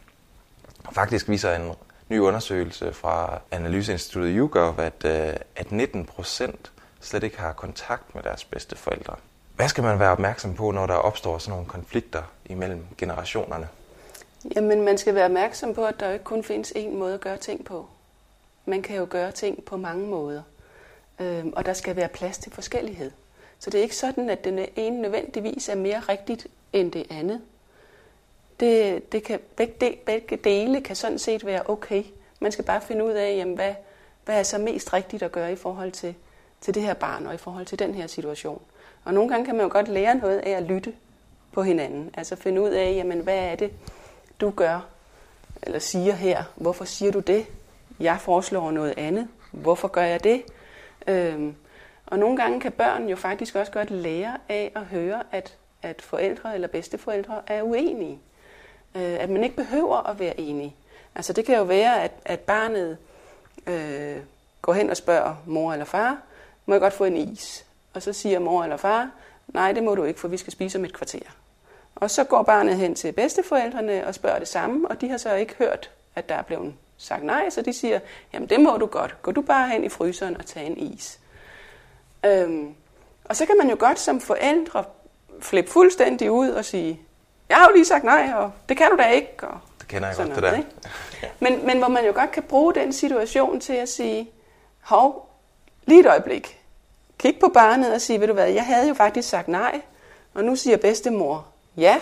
Faktisk 0.93 1.29
viser 1.29 1.57
en 1.57 1.73
ny 2.09 2.19
undersøgelse 2.19 2.93
fra 2.93 3.41
Analyseinstituttet 3.51 4.33
YouGov, 4.37 4.81
at, 4.81 5.05
øh, 5.05 5.35
at 5.57 5.73
19 5.73 6.05
procent 6.05 6.73
slet 7.01 7.23
ikke 7.23 7.41
har 7.41 7.53
kontakt 7.53 8.15
med 8.15 8.23
deres 8.23 8.45
bedste 8.45 8.77
forældre. 8.77 9.17
Hvad 9.57 9.69
skal 9.69 9.85
man 9.85 9.99
være 9.99 10.11
opmærksom 10.11 10.55
på, 10.55 10.71
når 10.71 10.87
der 10.87 10.95
opstår 10.95 11.39
sådan 11.39 11.51
nogle 11.53 11.67
konflikter 11.67 12.23
imellem 12.47 12.85
generationerne? 12.99 13.69
Jamen, 14.57 14.85
man 14.85 14.99
skal 14.99 15.15
være 15.15 15.25
opmærksom 15.25 15.75
på, 15.75 15.85
at 15.85 16.01
der 16.01 16.13
ikke 16.13 16.25
kun 16.25 16.45
findes 16.45 16.73
én 16.77 16.91
måde 16.91 17.15
at 17.15 17.21
gøre 17.21 17.37
ting 17.37 17.65
på. 17.65 17.87
Man 18.67 18.83
kan 18.83 18.97
jo 18.97 19.07
gøre 19.11 19.33
ting 19.33 19.65
på 19.65 19.77
mange 19.77 20.07
måder. 20.07 20.43
Øhm, 21.21 21.53
og 21.57 21.67
der 21.67 21.73
skal 21.73 21.97
være 21.97 22.09
plads 22.09 22.39
til 22.39 22.53
forskellighed. 22.53 23.11
Så 23.59 23.71
det 23.71 23.79
er 23.79 23.83
ikke 23.83 23.97
sådan, 23.97 24.31
at 24.31 24.45
den 24.45 24.67
ene 24.77 25.03
nødvendigvis 25.03 25.69
er 25.69 25.75
mere 25.75 26.01
rigtigt 26.01 26.47
end 26.73 26.93
det 26.93 27.07
andet. 27.11 27.41
Det, 28.61 29.13
det 29.13 29.25
kan, 29.25 29.41
begge, 29.57 29.75
de, 29.81 29.97
begge 30.07 30.37
dele 30.37 30.81
kan 30.81 30.97
sådan 30.97 31.19
set 31.19 31.47
være 31.47 31.63
okay. 31.67 32.05
Man 32.41 32.53
skal 32.53 32.65
bare 32.65 32.81
finde 32.81 33.05
ud 33.05 33.13
af, 33.13 33.37
jamen, 33.37 33.55
hvad, 33.55 33.75
hvad 34.25 34.39
er 34.39 34.43
så 34.43 34.59
mest 34.59 34.93
rigtigt 34.93 35.23
at 35.23 35.33
gøre 35.33 35.53
i 35.53 35.57
forhold 35.57 35.93
til, 35.93 36.15
til 36.61 36.75
det 36.75 36.83
her 36.83 36.95
barn 36.95 37.27
og 37.27 37.35
i 37.35 37.39
forhold 37.39 37.67
til 37.67 37.79
den 37.79 37.95
her 37.95 38.07
situation. 38.07 38.63
Og 39.05 39.15
nogle 39.15 39.31
gange 39.31 39.47
kan 39.47 39.55
man 39.55 39.65
jo 39.65 39.73
godt 39.73 39.89
lære 39.89 40.15
noget 40.15 40.39
af 40.39 40.51
at 40.51 40.63
lytte 40.63 40.93
på 41.53 41.63
hinanden. 41.63 42.11
Altså 42.15 42.37
finde 42.37 42.61
ud 42.63 42.71
af, 42.71 42.93
jamen, 42.95 43.21
hvad 43.21 43.39
er 43.39 43.55
det, 43.55 43.73
du 44.41 44.51
gør 44.51 44.81
eller 45.63 45.79
siger 45.79 46.15
her? 46.15 46.45
Hvorfor 46.57 46.85
siger 46.85 47.13
du 47.13 47.21
det? 47.21 47.47
Jeg 48.01 48.19
foreslår 48.21 48.71
noget 48.71 48.95
andet. 48.97 49.29
Hvorfor 49.53 49.89
gør 49.89 50.03
jeg 50.03 50.25
det? 50.25 50.43
Øhm, 51.07 51.55
og 52.11 52.19
nogle 52.19 52.37
gange 52.37 52.61
kan 52.61 52.73
børn 52.73 53.09
jo 53.09 53.17
faktisk 53.17 53.55
også 53.55 53.73
godt 53.73 53.91
lære 53.91 54.37
af 54.49 54.73
at 54.75 54.85
høre, 54.85 55.23
at, 55.33 55.57
at 55.83 56.03
forældre 56.03 56.55
eller 56.55 56.69
bedsteforældre 56.69 57.43
er 57.47 57.63
uenige. 57.63 58.19
Øh, 58.95 59.17
at 59.21 59.31
man 59.31 59.45
ikke 59.45 59.57
behøver 59.57 60.11
at 60.11 60.19
være 60.19 60.41
enige. 60.41 60.77
Altså 61.15 61.33
det 61.33 61.45
kan 61.45 61.57
jo 61.57 61.63
være, 61.63 62.03
at, 62.03 62.13
at 62.25 62.41
barnet 62.41 62.99
øh, 63.67 64.17
går 64.63 64.73
hen 64.73 64.91
og 64.91 64.97
spørger 64.97 65.35
mor 65.47 65.73
eller 65.73 65.85
far, 65.85 66.19
må 66.67 66.75
jeg 66.75 66.81
godt 66.81 66.93
få 66.93 67.05
en 67.05 67.17
is? 67.17 67.65
Og 67.95 68.03
så 68.03 68.13
siger 68.13 68.39
mor 68.39 68.63
eller 68.63 68.77
far, 68.77 69.11
nej 69.49 69.73
det 69.73 69.83
må 69.83 69.95
du 69.95 70.05
ikke, 70.05 70.21
for 70.21 70.29
vi 70.29 70.37
skal 70.37 70.53
spise 70.53 70.79
om 70.79 70.85
et 70.85 70.95
kvarter. 70.95 71.37
Og 71.95 72.11
så 72.11 72.25
går 72.25 72.43
barnet 72.43 72.77
hen 72.77 72.95
til 72.95 73.13
bedsteforældrene 73.13 74.07
og 74.07 74.15
spørger 74.15 74.39
det 74.39 74.49
samme, 74.49 74.89
og 74.89 75.01
de 75.01 75.09
har 75.09 75.17
så 75.17 75.35
ikke 75.35 75.55
hørt, 75.55 75.91
at 76.15 76.29
der 76.29 76.35
er 76.35 76.43
blevet 76.43 76.75
sagt 76.99 77.25
nej, 77.25 77.51
så 77.51 77.63
de 77.63 77.73
siger, 77.73 78.01
jamen 78.33 78.49
det 78.49 78.61
må 78.61 78.77
du 78.77 78.87
godt. 78.87 79.17
Gå 79.23 79.33
du 79.33 79.43
bare 79.43 79.69
hen 79.69 79.85
i 79.85 79.89
fryseren 79.89 80.37
og 80.37 80.47
tag 80.47 80.67
en 80.67 80.79
is. 80.79 81.19
Øhm, 82.25 82.75
og 83.25 83.37
så 83.37 83.47
kan 83.47 83.57
man 83.59 83.71
jo 83.71 83.77
godt 83.79 83.99
som 83.99 84.21
forældre 84.21 84.85
flippe 85.41 85.71
fuldstændig 85.71 86.31
ud 86.31 86.49
og 86.49 86.65
sige, 86.65 87.01
jeg 87.49 87.57
har 87.57 87.69
jo 87.69 87.75
lige 87.75 87.85
sagt 87.85 88.05
nej, 88.05 88.33
og 88.35 88.53
det 88.69 88.77
kan 88.77 88.91
du 88.91 88.97
da 88.97 89.09
ikke. 89.09 89.33
Og 89.43 89.61
det 89.81 89.89
kender 89.89 90.09
jeg 90.09 90.17
godt, 90.17 90.29
noget, 90.29 90.43
det 90.43 90.53
der. 90.53 90.59
Ikke? 90.59 90.71
Men, 91.41 91.67
men 91.67 91.79
hvor 91.79 91.89
man 91.89 92.07
jo 92.07 92.13
godt 92.15 92.31
kan 92.31 92.43
bruge 92.43 92.75
den 92.75 92.93
situation 92.93 93.61
til 93.61 93.73
at 93.73 93.89
sige, 93.89 94.31
hov, 94.81 95.29
lige 95.87 96.01
et 96.01 96.07
øjeblik. 96.07 96.61
Kig 97.19 97.37
på 97.41 97.49
barnet 97.55 97.95
og 97.95 98.01
sige, 98.01 98.21
ved 98.21 98.27
du 98.27 98.33
hvad, 98.33 98.49
jeg 98.49 98.67
havde 98.67 98.89
jo 98.89 98.95
faktisk 98.95 99.29
sagt 99.29 99.49
nej, 99.49 99.81
og 100.35 100.45
nu 100.45 100.57
siger 100.57 100.77
bedstemor, 100.77 101.47
ja, 101.77 102.01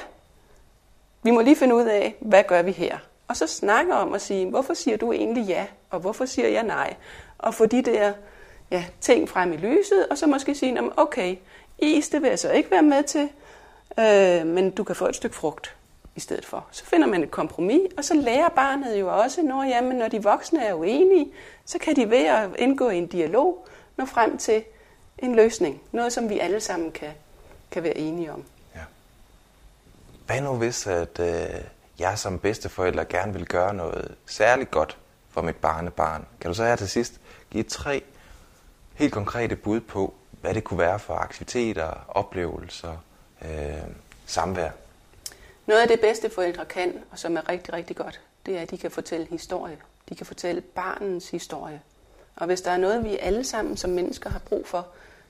vi 1.23 1.31
må 1.31 1.41
lige 1.41 1.57
finde 1.57 1.75
ud 1.75 1.85
af, 1.85 2.17
hvad 2.21 2.45
gør 2.45 2.63
vi 2.63 2.73
her? 2.73 2.99
Og 3.29 3.37
så 3.37 3.47
snakke 3.47 3.95
om 3.95 4.15
at 4.15 4.23
sige, 4.23 4.47
hvorfor 4.51 4.75
siger 4.75 4.97
du 4.97 5.13
egentlig 5.13 5.45
ja, 5.45 5.67
og 5.91 6.01
hvorfor 6.01 6.25
siger 6.25 6.49
jeg 6.49 6.63
nej? 6.63 6.95
Og 7.39 7.55
få 7.55 7.67
de 7.67 7.83
der 7.83 8.13
ja, 8.71 8.85
ting 9.01 9.29
frem 9.29 9.53
i 9.53 9.57
lyset, 9.57 10.07
og 10.11 10.19
så 10.19 10.27
måske 10.27 10.55
sige, 10.55 10.79
okay, 10.97 11.37
is, 11.79 12.09
det 12.09 12.23
vil 12.23 12.29
jeg 12.29 12.39
så 12.39 12.51
ikke 12.51 12.71
være 12.71 12.83
med 12.83 13.03
til, 13.03 13.29
øh, 13.99 14.47
men 14.47 14.71
du 14.71 14.85
kan 14.85 14.97
få 14.97 15.07
et 15.07 15.17
stykke 15.17 15.37
frugt 15.37 15.75
i 16.17 16.21
stedet 16.21 16.47
for. 16.47 16.67
Så 16.71 16.85
finder 16.85 17.07
man 17.07 17.23
et 17.23 17.31
kompromis, 17.31 17.81
og 17.97 18.05
så 18.05 18.15
lærer 18.15 18.49
barnet 18.49 19.01
jo 19.01 19.19
også, 19.19 19.43
når, 19.43 19.65
jamen, 19.65 19.97
når 19.97 20.09
de 20.09 20.23
voksne 20.23 20.65
er 20.65 20.75
uenige, 20.75 21.33
så 21.65 21.79
kan 21.79 21.97
de 21.97 22.11
ved 22.11 22.27
at 22.27 22.51
indgå 22.59 22.89
i 22.89 22.99
en 22.99 23.07
dialog 23.07 23.67
nå 23.97 24.05
frem 24.05 24.39
til 24.39 24.65
en 25.19 25.35
løsning. 25.35 25.83
Noget, 25.93 26.13
som 26.13 26.29
vi 26.29 26.39
alle 26.39 26.61
sammen 26.61 26.93
kan, 26.93 27.11
kan 27.71 27.83
være 27.83 27.97
enige 27.97 28.33
om. 28.33 28.45
Ja. 28.75 28.81
Hvad 30.27 30.41
nu 30.41 30.55
hvis, 30.55 30.87
at 30.87 31.21
øh, 31.21 31.61
jeg 31.99 32.19
som 32.19 32.39
bedsteforælder 32.39 33.05
gerne 33.05 33.33
vil 33.33 33.47
gøre 33.47 33.75
noget 33.75 34.15
særligt 34.27 34.71
godt 34.71 34.99
for 35.31 35.43
mit 35.43 35.57
barnebarn? 35.57 36.27
Kan 36.41 36.51
du 36.51 36.55
så 36.55 36.65
her 36.65 36.77
til 36.77 36.89
sidst 36.89 37.21
give 37.51 37.65
tre 37.65 38.03
helt 38.97 39.13
konkrete 39.13 39.57
bud 39.57 39.81
på, 39.81 40.15
hvad 40.31 40.55
det 40.55 40.65
kunne 40.65 40.79
være 40.79 40.99
for 40.99 41.15
aktiviteter, 41.15 41.91
oplevelser, 42.09 42.97
øh, 43.43 43.83
samvær? 44.27 44.71
Noget 45.67 45.81
af 45.81 45.89
det 45.89 46.01
bedste 46.01 46.31
forældre 46.31 46.65
kan, 46.65 46.95
og 47.11 47.19
som 47.19 47.37
er 47.37 47.49
rigtig, 47.49 47.75
rigtig 47.75 47.97
godt, 47.97 48.21
det 48.47 48.57
er, 48.57 48.61
at 48.61 48.71
de 48.71 48.79
kan 48.79 48.91
fortælle 48.91 49.27
historie. 49.31 49.77
De 50.09 50.15
kan 50.15 50.27
fortælle 50.27 50.61
barnens 50.61 51.31
historie. 51.31 51.81
Og 52.37 52.47
hvis 52.47 52.61
der 52.61 52.71
er 52.71 52.77
noget, 52.77 53.05
vi 53.05 53.17
alle 53.17 53.45
sammen 53.45 53.77
som 53.77 53.91
mennesker 53.91 54.31
har 54.31 54.39
brug 54.39 54.67
for, 54.67 54.87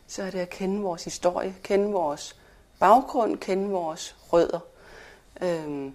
så 0.07 0.22
er 0.22 0.31
det 0.31 0.38
at 0.38 0.50
kende 0.50 0.83
vores 0.83 1.05
historie, 1.05 1.55
kende 1.62 1.92
vores 1.92 2.37
baggrund, 2.79 3.37
kende 3.37 3.68
vores 3.68 4.16
rødder. 4.33 4.61
Øhm, 5.42 5.92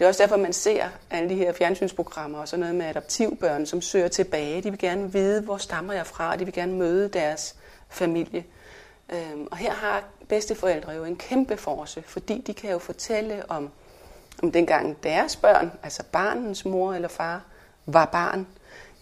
det 0.00 0.04
er 0.06 0.08
også 0.08 0.22
derfor, 0.22 0.36
man 0.36 0.52
ser 0.52 0.88
alle 1.10 1.28
de 1.28 1.34
her 1.34 1.52
fjernsynsprogrammer 1.52 2.38
og 2.38 2.48
sådan 2.48 2.60
noget 2.60 2.74
med 2.74 2.86
adoptivbørn, 2.86 3.66
som 3.66 3.82
søger 3.82 4.08
tilbage. 4.08 4.62
De 4.62 4.70
vil 4.70 4.78
gerne 4.78 5.12
vide, 5.12 5.42
hvor 5.42 5.56
stammer 5.56 5.92
jeg 5.92 6.06
fra, 6.06 6.32
og 6.32 6.38
de 6.38 6.44
vil 6.44 6.54
gerne 6.54 6.72
møde 6.72 7.08
deres 7.08 7.56
familie. 7.88 8.44
Øhm, 9.12 9.48
og 9.50 9.56
her 9.56 9.72
har 9.72 10.04
bedsteforældre 10.28 10.92
jo 10.92 11.04
en 11.04 11.16
kæmpe 11.16 11.56
force, 11.56 12.02
fordi 12.06 12.42
de 12.46 12.54
kan 12.54 12.70
jo 12.70 12.78
fortælle 12.78 13.50
om, 13.50 13.70
om 14.42 14.52
dengang 14.52 15.02
deres 15.02 15.36
børn, 15.36 15.72
altså 15.82 16.02
barnens 16.12 16.64
mor 16.64 16.94
eller 16.94 17.08
far, 17.08 17.42
var 17.86 18.04
barn. 18.04 18.46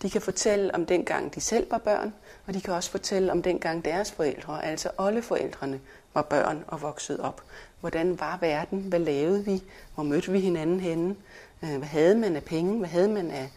De 0.03 0.11
kan 0.11 0.21
fortælle 0.21 0.75
om 0.75 0.87
dengang 0.87 1.35
de 1.35 1.41
selv 1.41 1.71
var 1.71 1.79
børn, 1.79 2.15
og 2.47 2.55
de 2.55 2.61
kan 2.61 2.75
også 2.75 2.91
fortælle 2.91 3.33
om 3.33 3.43
dengang 3.43 3.85
deres 3.85 4.13
forældre, 4.13 4.65
altså 4.65 4.89
alle 4.99 5.23
forældrene, 5.23 5.81
var 6.15 6.23
børn 6.23 6.65
og 6.67 6.83
voksede 6.83 7.21
op. 7.21 7.43
Hvordan 7.81 8.21
var 8.21 8.39
verden? 8.41 8.81
Hvad 8.81 8.99
lavede 8.99 9.45
vi? 9.45 9.63
Hvor 9.95 10.05
mødte 10.05 10.33
vi 10.33 10.41
hinanden 10.41 10.81
henne? 10.81 11.17
Øh, 11.63 11.77
hvad 11.77 11.89
havde 11.89 12.15
man 12.15 12.37
af 12.37 12.45
penge? 12.45 12.79
Hvad 12.79 12.89
havde 12.89 13.09
man 13.09 13.31
af, 13.31 13.51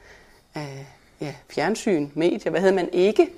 af 0.55 0.85
ja, 1.21 1.35
fjernsyn, 1.49 2.09
medier? 2.13 2.49
Hvad 2.49 2.61
havde 2.61 2.75
man 2.75 2.89
ikke? 2.93 3.29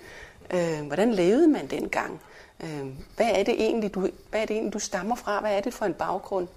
Øh, 0.54 0.82
hvordan 0.88 1.14
levede 1.14 1.48
man 1.48 1.68
dengang? 1.68 2.22
Øh, 2.64 2.86
hvad, 3.16 3.30
er 3.30 3.44
det 3.44 3.54
egentlig, 3.54 3.94
du, 3.94 4.00
hvad 4.30 4.42
er 4.42 4.46
det 4.46 4.54
egentlig, 4.54 4.74
du 4.74 4.80
stammer 4.80 5.16
fra? 5.16 5.40
Hvad 5.40 5.58
er 5.58 5.62
det 5.62 5.74
for 5.74 5.86
en 5.86 5.94
baggrund? 5.94 6.48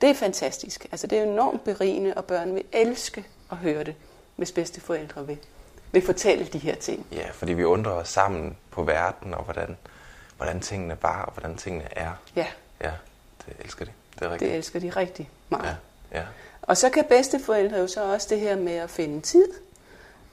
Det 0.00 0.10
er 0.10 0.14
fantastisk. 0.14 0.86
Altså, 0.92 1.06
det 1.06 1.18
er 1.18 1.22
enormt 1.22 1.64
berigende, 1.64 2.14
og 2.14 2.24
børn 2.24 2.54
vil 2.54 2.64
elske 2.72 3.24
at 3.50 3.56
høre 3.56 3.84
det, 3.84 3.94
hvis 4.36 4.52
bedsteforældre 4.52 5.26
vil, 5.26 5.38
vil 5.92 6.02
fortælle 6.02 6.44
de 6.44 6.58
her 6.58 6.74
ting. 6.74 7.06
Ja, 7.12 7.30
fordi 7.32 7.52
vi 7.52 7.64
undrer 7.64 7.92
os 7.92 8.08
sammen 8.08 8.56
på 8.70 8.82
verden, 8.82 9.34
og 9.34 9.44
hvordan, 9.44 9.76
hvordan 10.36 10.60
tingene 10.60 10.96
var, 11.02 11.22
og 11.22 11.32
hvordan 11.32 11.56
tingene 11.56 11.88
er. 11.98 12.10
Ja. 12.36 12.46
Ja, 12.84 12.92
det 13.46 13.56
elsker 13.64 13.84
de. 13.84 13.90
Det 14.14 14.22
er 14.22 14.30
rigtigt. 14.30 14.48
Det 14.48 14.56
elsker 14.56 14.80
de 14.80 14.90
rigtig 14.90 15.30
meget. 15.48 15.76
Ja. 16.12 16.18
ja. 16.18 16.24
Og 16.62 16.76
så 16.76 16.90
kan 16.90 17.04
bedsteforældre 17.08 17.76
jo 17.76 17.86
så 17.86 18.12
også 18.12 18.26
det 18.30 18.40
her 18.40 18.56
med 18.56 18.72
at 18.72 18.90
finde 18.90 19.20
tid 19.20 19.48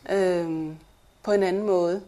øh, 0.09 0.73
på 1.23 1.31
en 1.31 1.43
anden 1.43 1.63
måde. 1.63 2.01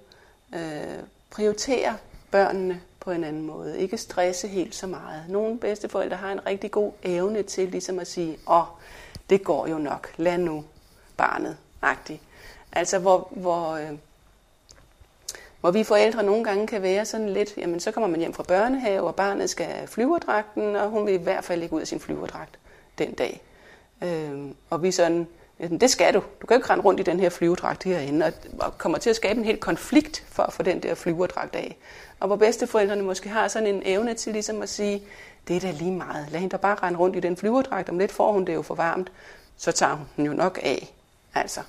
Øh, 0.55 1.03
prioritere 1.29 1.97
børnene 2.31 2.81
på 2.99 3.11
en 3.11 3.23
anden 3.23 3.41
måde. 3.41 3.79
Ikke 3.79 3.97
stresse 3.97 4.47
helt 4.47 4.75
så 4.75 4.87
meget. 4.87 5.23
Nogle 5.29 5.59
bedsteforældre 5.59 6.17
har 6.17 6.31
en 6.31 6.45
rigtig 6.45 6.71
god 6.71 6.91
evne 7.03 7.43
til 7.43 7.69
ligesom 7.69 7.99
at 7.99 8.07
sige, 8.07 8.37
åh, 8.47 8.57
oh, 8.57 8.65
det 9.29 9.43
går 9.43 9.67
jo 9.67 9.77
nok, 9.77 10.13
lad 10.17 10.37
nu 10.37 10.65
barnet, 11.17 11.57
agtigt. 11.81 12.21
Altså 12.71 12.99
hvor, 12.99 13.27
hvor, 13.31 13.71
øh, 13.71 13.91
hvor 15.63 15.71
vi 15.71 15.83
forældre 15.83 16.23
nogle 16.23 16.43
gange 16.43 16.67
kan 16.67 16.81
være 16.81 17.05
sådan 17.05 17.29
lidt, 17.29 17.57
jamen 17.57 17.79
så 17.79 17.91
kommer 17.91 18.09
man 18.09 18.19
hjem 18.19 18.33
fra 18.33 18.43
børnehave, 18.43 19.07
og 19.07 19.15
barnet 19.15 19.49
skal 19.49 19.65
have 19.65 19.87
flyverdragten, 19.87 20.75
og 20.75 20.89
hun 20.89 21.05
vil 21.05 21.13
i 21.13 21.23
hvert 21.23 21.43
fald 21.43 21.63
ikke 21.63 21.75
ud 21.75 21.81
af 21.81 21.87
sin 21.87 21.99
flyverdragt 21.99 22.59
den 22.97 23.13
dag. 23.13 23.41
Øhm, 24.01 24.55
og 24.69 24.83
vi 24.83 24.91
sådan, 24.91 25.27
det 25.59 25.89
skal 25.89 26.13
du. 26.13 26.19
Du 26.41 26.47
kan 26.47 26.55
jo 26.55 26.59
ikke 26.59 26.69
rende 26.69 26.83
rundt 26.83 26.99
i 26.99 27.03
den 27.03 27.19
her 27.19 27.29
flyverdragt 27.29 27.83
herinde, 27.83 28.33
og 28.59 28.77
kommer 28.77 28.97
til 28.97 29.09
at 29.09 29.15
skabe 29.15 29.39
en 29.39 29.45
helt 29.45 29.59
konflikt 29.59 30.23
for 30.29 30.43
at 30.43 30.53
få 30.53 30.63
den 30.63 30.83
der 30.83 30.95
flyverdragt 30.95 31.55
af. 31.55 31.77
Og 32.19 32.27
hvor 32.27 32.35
bedsteforældrene 32.35 33.01
måske 33.03 33.29
har 33.29 33.47
sådan 33.47 33.67
en 33.67 33.81
evne 33.85 34.13
til 34.13 34.33
ligesom 34.33 34.61
at 34.61 34.69
sige, 34.69 35.03
det 35.47 35.55
er 35.55 35.59
da 35.59 35.71
lige 35.71 35.91
meget. 35.91 36.27
Lad 36.31 36.39
hende 36.39 36.51
da 36.51 36.57
bare 36.57 36.75
rende 36.75 36.99
rundt 36.99 37.15
i 37.15 37.19
den 37.19 37.37
flyverdragt. 37.37 37.89
Om 37.89 37.99
lidt 37.99 38.11
får 38.11 38.31
hun 38.31 38.45
det 38.45 38.53
jo 38.53 38.61
for 38.61 38.75
varmt. 38.75 39.11
Så 39.57 39.71
tager 39.71 39.93
hun 39.93 40.07
den 40.17 40.25
jo 40.25 40.33
nok 40.33 40.59
af. 40.63 40.93
Altså, 41.35 41.61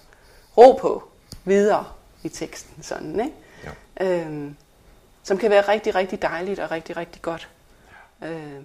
ro 0.57 0.72
på 0.72 1.02
videre 1.44 1.85
i 2.22 2.28
teksten. 2.28 2.83
Sådan, 2.83 3.20
ikke? 3.20 3.43
Ja. 3.64 3.70
Øhm, 4.07 4.57
som 5.22 5.38
kan 5.38 5.50
være 5.50 5.68
rigtig, 5.68 5.94
rigtig 5.94 6.22
dejligt 6.22 6.61
og 6.61 6.70
rigtig, 6.70 6.96
rigtig 6.96 7.22
godt. 7.22 7.48
Ja. 8.20 8.29
Øhm, 8.29 8.64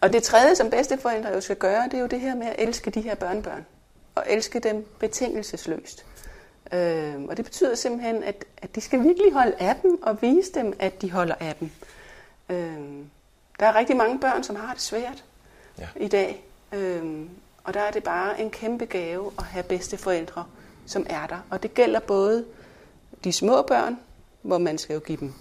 og 0.00 0.12
det 0.12 0.22
tredje, 0.22 0.56
som 0.56 0.70
bedsteforældre 0.70 1.30
jo 1.30 1.40
skal 1.40 1.56
gøre, 1.56 1.84
det 1.84 1.94
er 1.94 1.98
jo 1.98 2.06
det 2.06 2.20
her 2.20 2.34
med 2.34 2.46
at 2.46 2.54
elske 2.58 2.90
de 2.90 3.00
her 3.00 3.14
børnebørn. 3.14 3.66
Og 4.14 4.24
elske 4.28 4.60
dem 4.60 4.86
betingelsesløst. 4.98 6.04
Øhm, 6.72 7.28
og 7.28 7.36
det 7.36 7.44
betyder 7.44 7.74
simpelthen, 7.74 8.22
at, 8.22 8.44
at 8.62 8.74
de 8.74 8.80
skal 8.80 9.02
virkelig 9.02 9.32
holde 9.32 9.54
af 9.58 9.76
dem 9.82 10.02
og 10.02 10.22
vise 10.22 10.52
dem, 10.54 10.76
at 10.78 11.02
de 11.02 11.10
holder 11.10 11.34
af 11.40 11.54
dem. 11.60 11.70
Øhm, 12.48 13.10
der 13.60 13.66
er 13.66 13.74
rigtig 13.74 13.96
mange 13.96 14.20
børn, 14.20 14.44
som 14.44 14.56
har 14.56 14.72
det 14.72 14.82
svært 14.82 15.24
ja. 15.78 15.88
i 15.96 16.08
dag. 16.08 16.44
Øhm, 16.72 17.30
og 17.64 17.74
der 17.74 17.80
er 17.80 17.90
det 17.90 18.04
bare 18.04 18.40
en 18.40 18.50
kæmpe 18.50 18.84
gave 18.84 19.32
at 19.38 19.44
have 19.44 19.62
bedsteforældre, 19.62 20.44
som 20.86 21.06
er 21.10 21.26
der. 21.26 21.38
Og 21.50 21.62
det 21.62 21.74
gælder 21.74 22.00
både 22.00 22.44
de 23.24 23.32
små 23.32 23.62
børn, 23.62 23.98
hvor 24.42 24.58
man 24.58 24.78
skal 24.78 24.94
jo 24.94 25.00
give 25.00 25.18
dem 25.18 25.32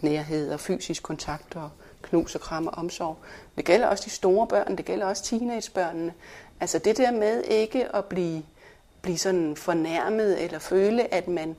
nærhed 0.00 0.52
og 0.52 0.60
fysisk 0.60 1.02
kontakt 1.02 1.56
og 1.56 1.70
knus 2.02 2.34
og 2.34 2.40
kram 2.40 2.66
og 2.66 2.74
omsorg. 2.74 3.16
Det 3.56 3.64
gælder 3.64 3.86
også 3.86 4.04
de 4.04 4.10
store 4.10 4.46
børn, 4.46 4.76
det 4.76 4.84
gælder 4.84 5.06
også 5.06 5.22
teenagebørnene. 5.22 6.14
Altså 6.60 6.78
det 6.78 6.96
der 6.96 7.10
med 7.10 7.42
ikke 7.44 7.96
at 7.96 8.04
blive, 8.04 8.42
blive 9.02 9.18
sådan 9.18 9.56
fornærmet 9.56 10.44
eller 10.44 10.58
føle, 10.58 11.14
at 11.14 11.28
man 11.28 11.56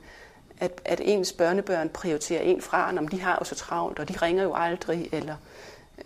at, 0.59 0.81
at 0.85 1.01
ens 1.03 1.33
børnebørn 1.33 1.89
prioriterer 1.89 2.41
en 2.41 2.61
fra, 2.61 2.91
når 2.91 3.01
de 3.01 3.21
har 3.21 3.37
jo 3.41 3.45
så 3.45 3.55
travlt, 3.55 3.99
og 3.99 4.09
de 4.09 4.17
ringer 4.17 4.43
jo 4.43 4.53
aldrig, 4.55 5.09
eller, 5.11 5.35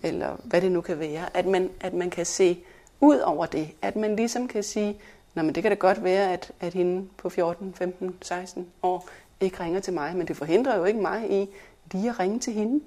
eller 0.04 0.36
hvad 0.44 0.62
det 0.62 0.72
nu 0.72 0.82
kan 0.82 1.00
være. 1.00 1.38
At 1.38 1.46
man, 1.46 1.70
at 1.80 1.94
man 1.94 2.10
kan 2.10 2.26
se 2.26 2.64
ud 3.00 3.18
over 3.18 3.46
det. 3.46 3.70
At 3.82 3.96
man 3.96 4.16
ligesom 4.16 4.48
kan 4.48 4.64
sige, 4.64 5.00
Nå, 5.34 5.42
men 5.44 5.56
det 5.56 5.64
kan 5.64 5.72
da 5.72 5.76
godt 5.76 6.04
være, 6.04 6.34
at, 6.34 6.52
at 6.60 6.74
hende 6.74 7.08
på 7.18 7.30
14, 7.30 7.74
15, 7.74 8.16
16 8.22 8.68
år 8.84 9.10
ikke 9.39 9.63
ringer 9.63 9.80
til 9.80 9.93
mig, 9.93 10.15
men 10.15 10.28
det 10.28 10.38
forhindrer 10.38 10.78
jo 10.78 10.86
ikke 10.86 11.00
mig 11.00 11.32
i 11.32 11.50
lige 11.91 12.10
at 12.10 12.19
ringe 12.19 12.39
til 12.39 12.54
hende 12.54 12.84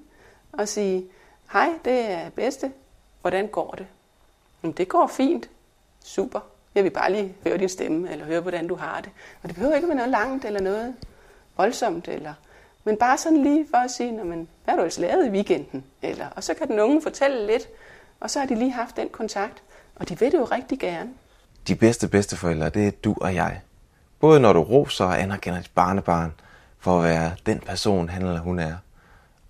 og 0.51 0.67
sige, 0.67 1.05
hej, 1.51 1.69
det 1.85 2.11
er 2.11 2.29
bedste, 2.29 2.71
hvordan 3.21 3.47
går 3.47 3.71
det? 3.77 3.87
Jamen, 4.63 4.73
det 4.77 4.87
går 4.87 5.07
fint, 5.07 5.49
super. 6.03 6.39
Jeg 6.75 6.83
vil 6.83 6.89
bare 6.89 7.11
lige 7.11 7.35
høre 7.43 7.57
din 7.57 7.69
stemme, 7.69 8.11
eller 8.11 8.25
høre, 8.25 8.41
hvordan 8.41 8.67
du 8.67 8.75
har 8.75 9.01
det. 9.01 9.11
Og 9.43 9.49
det 9.49 9.55
behøver 9.55 9.75
ikke 9.75 9.87
være 9.87 9.97
noget 9.97 10.11
langt, 10.11 10.45
eller 10.45 10.61
noget 10.61 10.95
voldsomt, 11.57 12.07
eller... 12.07 12.33
Men 12.83 12.97
bare 12.97 13.17
sådan 13.17 13.43
lige 13.43 13.67
for 13.69 13.77
at 13.77 13.91
sige, 13.91 14.11
men, 14.11 14.47
hvad 14.63 14.71
har 14.71 14.75
du 14.75 14.81
ellers 14.81 14.99
lavet 14.99 15.27
i 15.27 15.29
weekenden? 15.29 15.83
Eller, 16.01 16.27
og 16.35 16.43
så 16.43 16.53
kan 16.53 16.67
den 16.67 16.79
unge 16.79 17.01
fortælle 17.01 17.47
lidt, 17.47 17.67
og 18.19 18.29
så 18.29 18.39
har 18.39 18.45
de 18.45 18.55
lige 18.55 18.71
haft 18.71 18.95
den 18.95 19.09
kontakt. 19.09 19.63
Og 19.95 20.09
de 20.09 20.19
vil 20.19 20.31
det 20.31 20.37
jo 20.37 20.43
rigtig 20.43 20.79
gerne. 20.79 21.09
De 21.67 21.75
bedste 21.75 22.07
bedsteforældre, 22.07 22.69
det 22.69 22.87
er 22.87 22.91
du 22.91 23.15
og 23.21 23.35
jeg. 23.35 23.61
Både 24.19 24.39
når 24.39 24.53
du 24.53 24.61
roser 24.61 25.05
og 25.05 25.21
anerkender 25.21 25.61
dit 25.61 25.71
barnebarn 25.75 26.33
for 26.79 26.97
at 26.97 27.03
være 27.03 27.31
den 27.45 27.59
person, 27.59 28.09
han 28.09 28.21
eller 28.21 28.39
hun 28.39 28.59
er. 28.59 28.75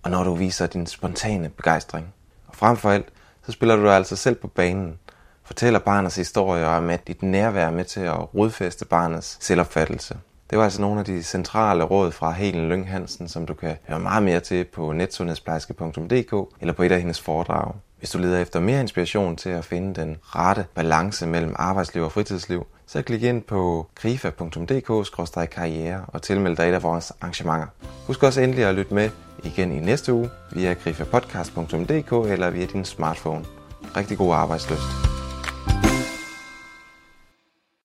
Og 0.02 0.10
når 0.10 0.24
du 0.24 0.34
viser 0.34 0.66
din 0.66 0.86
spontane 0.86 1.48
begejstring. 1.48 2.14
Og 2.46 2.56
frem 2.56 2.76
for 2.76 2.90
alt, 2.90 3.08
så 3.46 3.52
spiller 3.52 3.76
du 3.76 3.82
dig 3.82 3.96
altså 3.96 4.16
selv 4.16 4.36
på 4.36 4.46
banen. 4.46 4.98
Fortæller 5.44 5.78
barnets 5.78 6.16
historie 6.16 6.66
og 6.66 6.76
er 6.76 6.80
med 6.80 6.98
dit 7.06 7.22
nærvær 7.22 7.70
med 7.70 7.84
til 7.84 8.00
at 8.00 8.34
rodfæste 8.34 8.84
barnets 8.84 9.38
selvopfattelse. 9.40 10.16
Det 10.50 10.58
var 10.58 10.64
altså 10.64 10.80
nogle 10.80 10.98
af 11.00 11.04
de 11.04 11.22
centrale 11.22 11.84
råd 11.84 12.10
fra 12.10 12.30
Helen 12.30 12.68
Lyng 12.68 12.90
Hansen, 12.90 13.28
som 13.28 13.46
du 13.46 13.54
kan 13.54 13.76
høre 13.88 13.98
meget 13.98 14.22
mere 14.22 14.40
til 14.40 14.64
på 14.64 14.92
netsundhedsplejerske.dk 14.92 16.56
eller 16.60 16.72
på 16.72 16.82
et 16.82 16.92
af 16.92 16.98
hendes 16.98 17.20
foredrag. 17.20 17.72
Hvis 18.00 18.10
du 18.10 18.18
leder 18.18 18.38
efter 18.38 18.60
mere 18.60 18.80
inspiration 18.80 19.36
til 19.36 19.50
at 19.50 19.64
finde 19.64 20.00
den 20.00 20.16
rette 20.22 20.66
balance 20.74 21.26
mellem 21.26 21.54
arbejdsliv 21.58 22.02
og 22.02 22.12
fritidsliv, 22.12 22.66
så 22.86 23.02
klik 23.02 23.22
ind 23.22 23.42
på 23.42 23.86
grifa.dk-karriere 23.94 26.04
og 26.08 26.22
tilmeld 26.22 26.56
dig 26.56 26.68
et 26.68 26.74
af 26.74 26.82
vores 26.82 27.12
arrangementer. 27.20 27.66
Husk 28.06 28.22
også 28.22 28.40
endelig 28.40 28.64
at 28.64 28.74
lytte 28.74 28.94
med 28.94 29.10
igen 29.44 29.72
i 29.72 29.80
næste 29.80 30.12
uge 30.12 30.30
via 30.52 30.72
grifapodcast.dk 30.72 32.30
eller 32.32 32.50
via 32.50 32.66
din 32.66 32.84
smartphone. 32.84 33.44
Rigtig 33.96 34.18
god 34.18 34.34
arbejdsløst. 34.34 35.19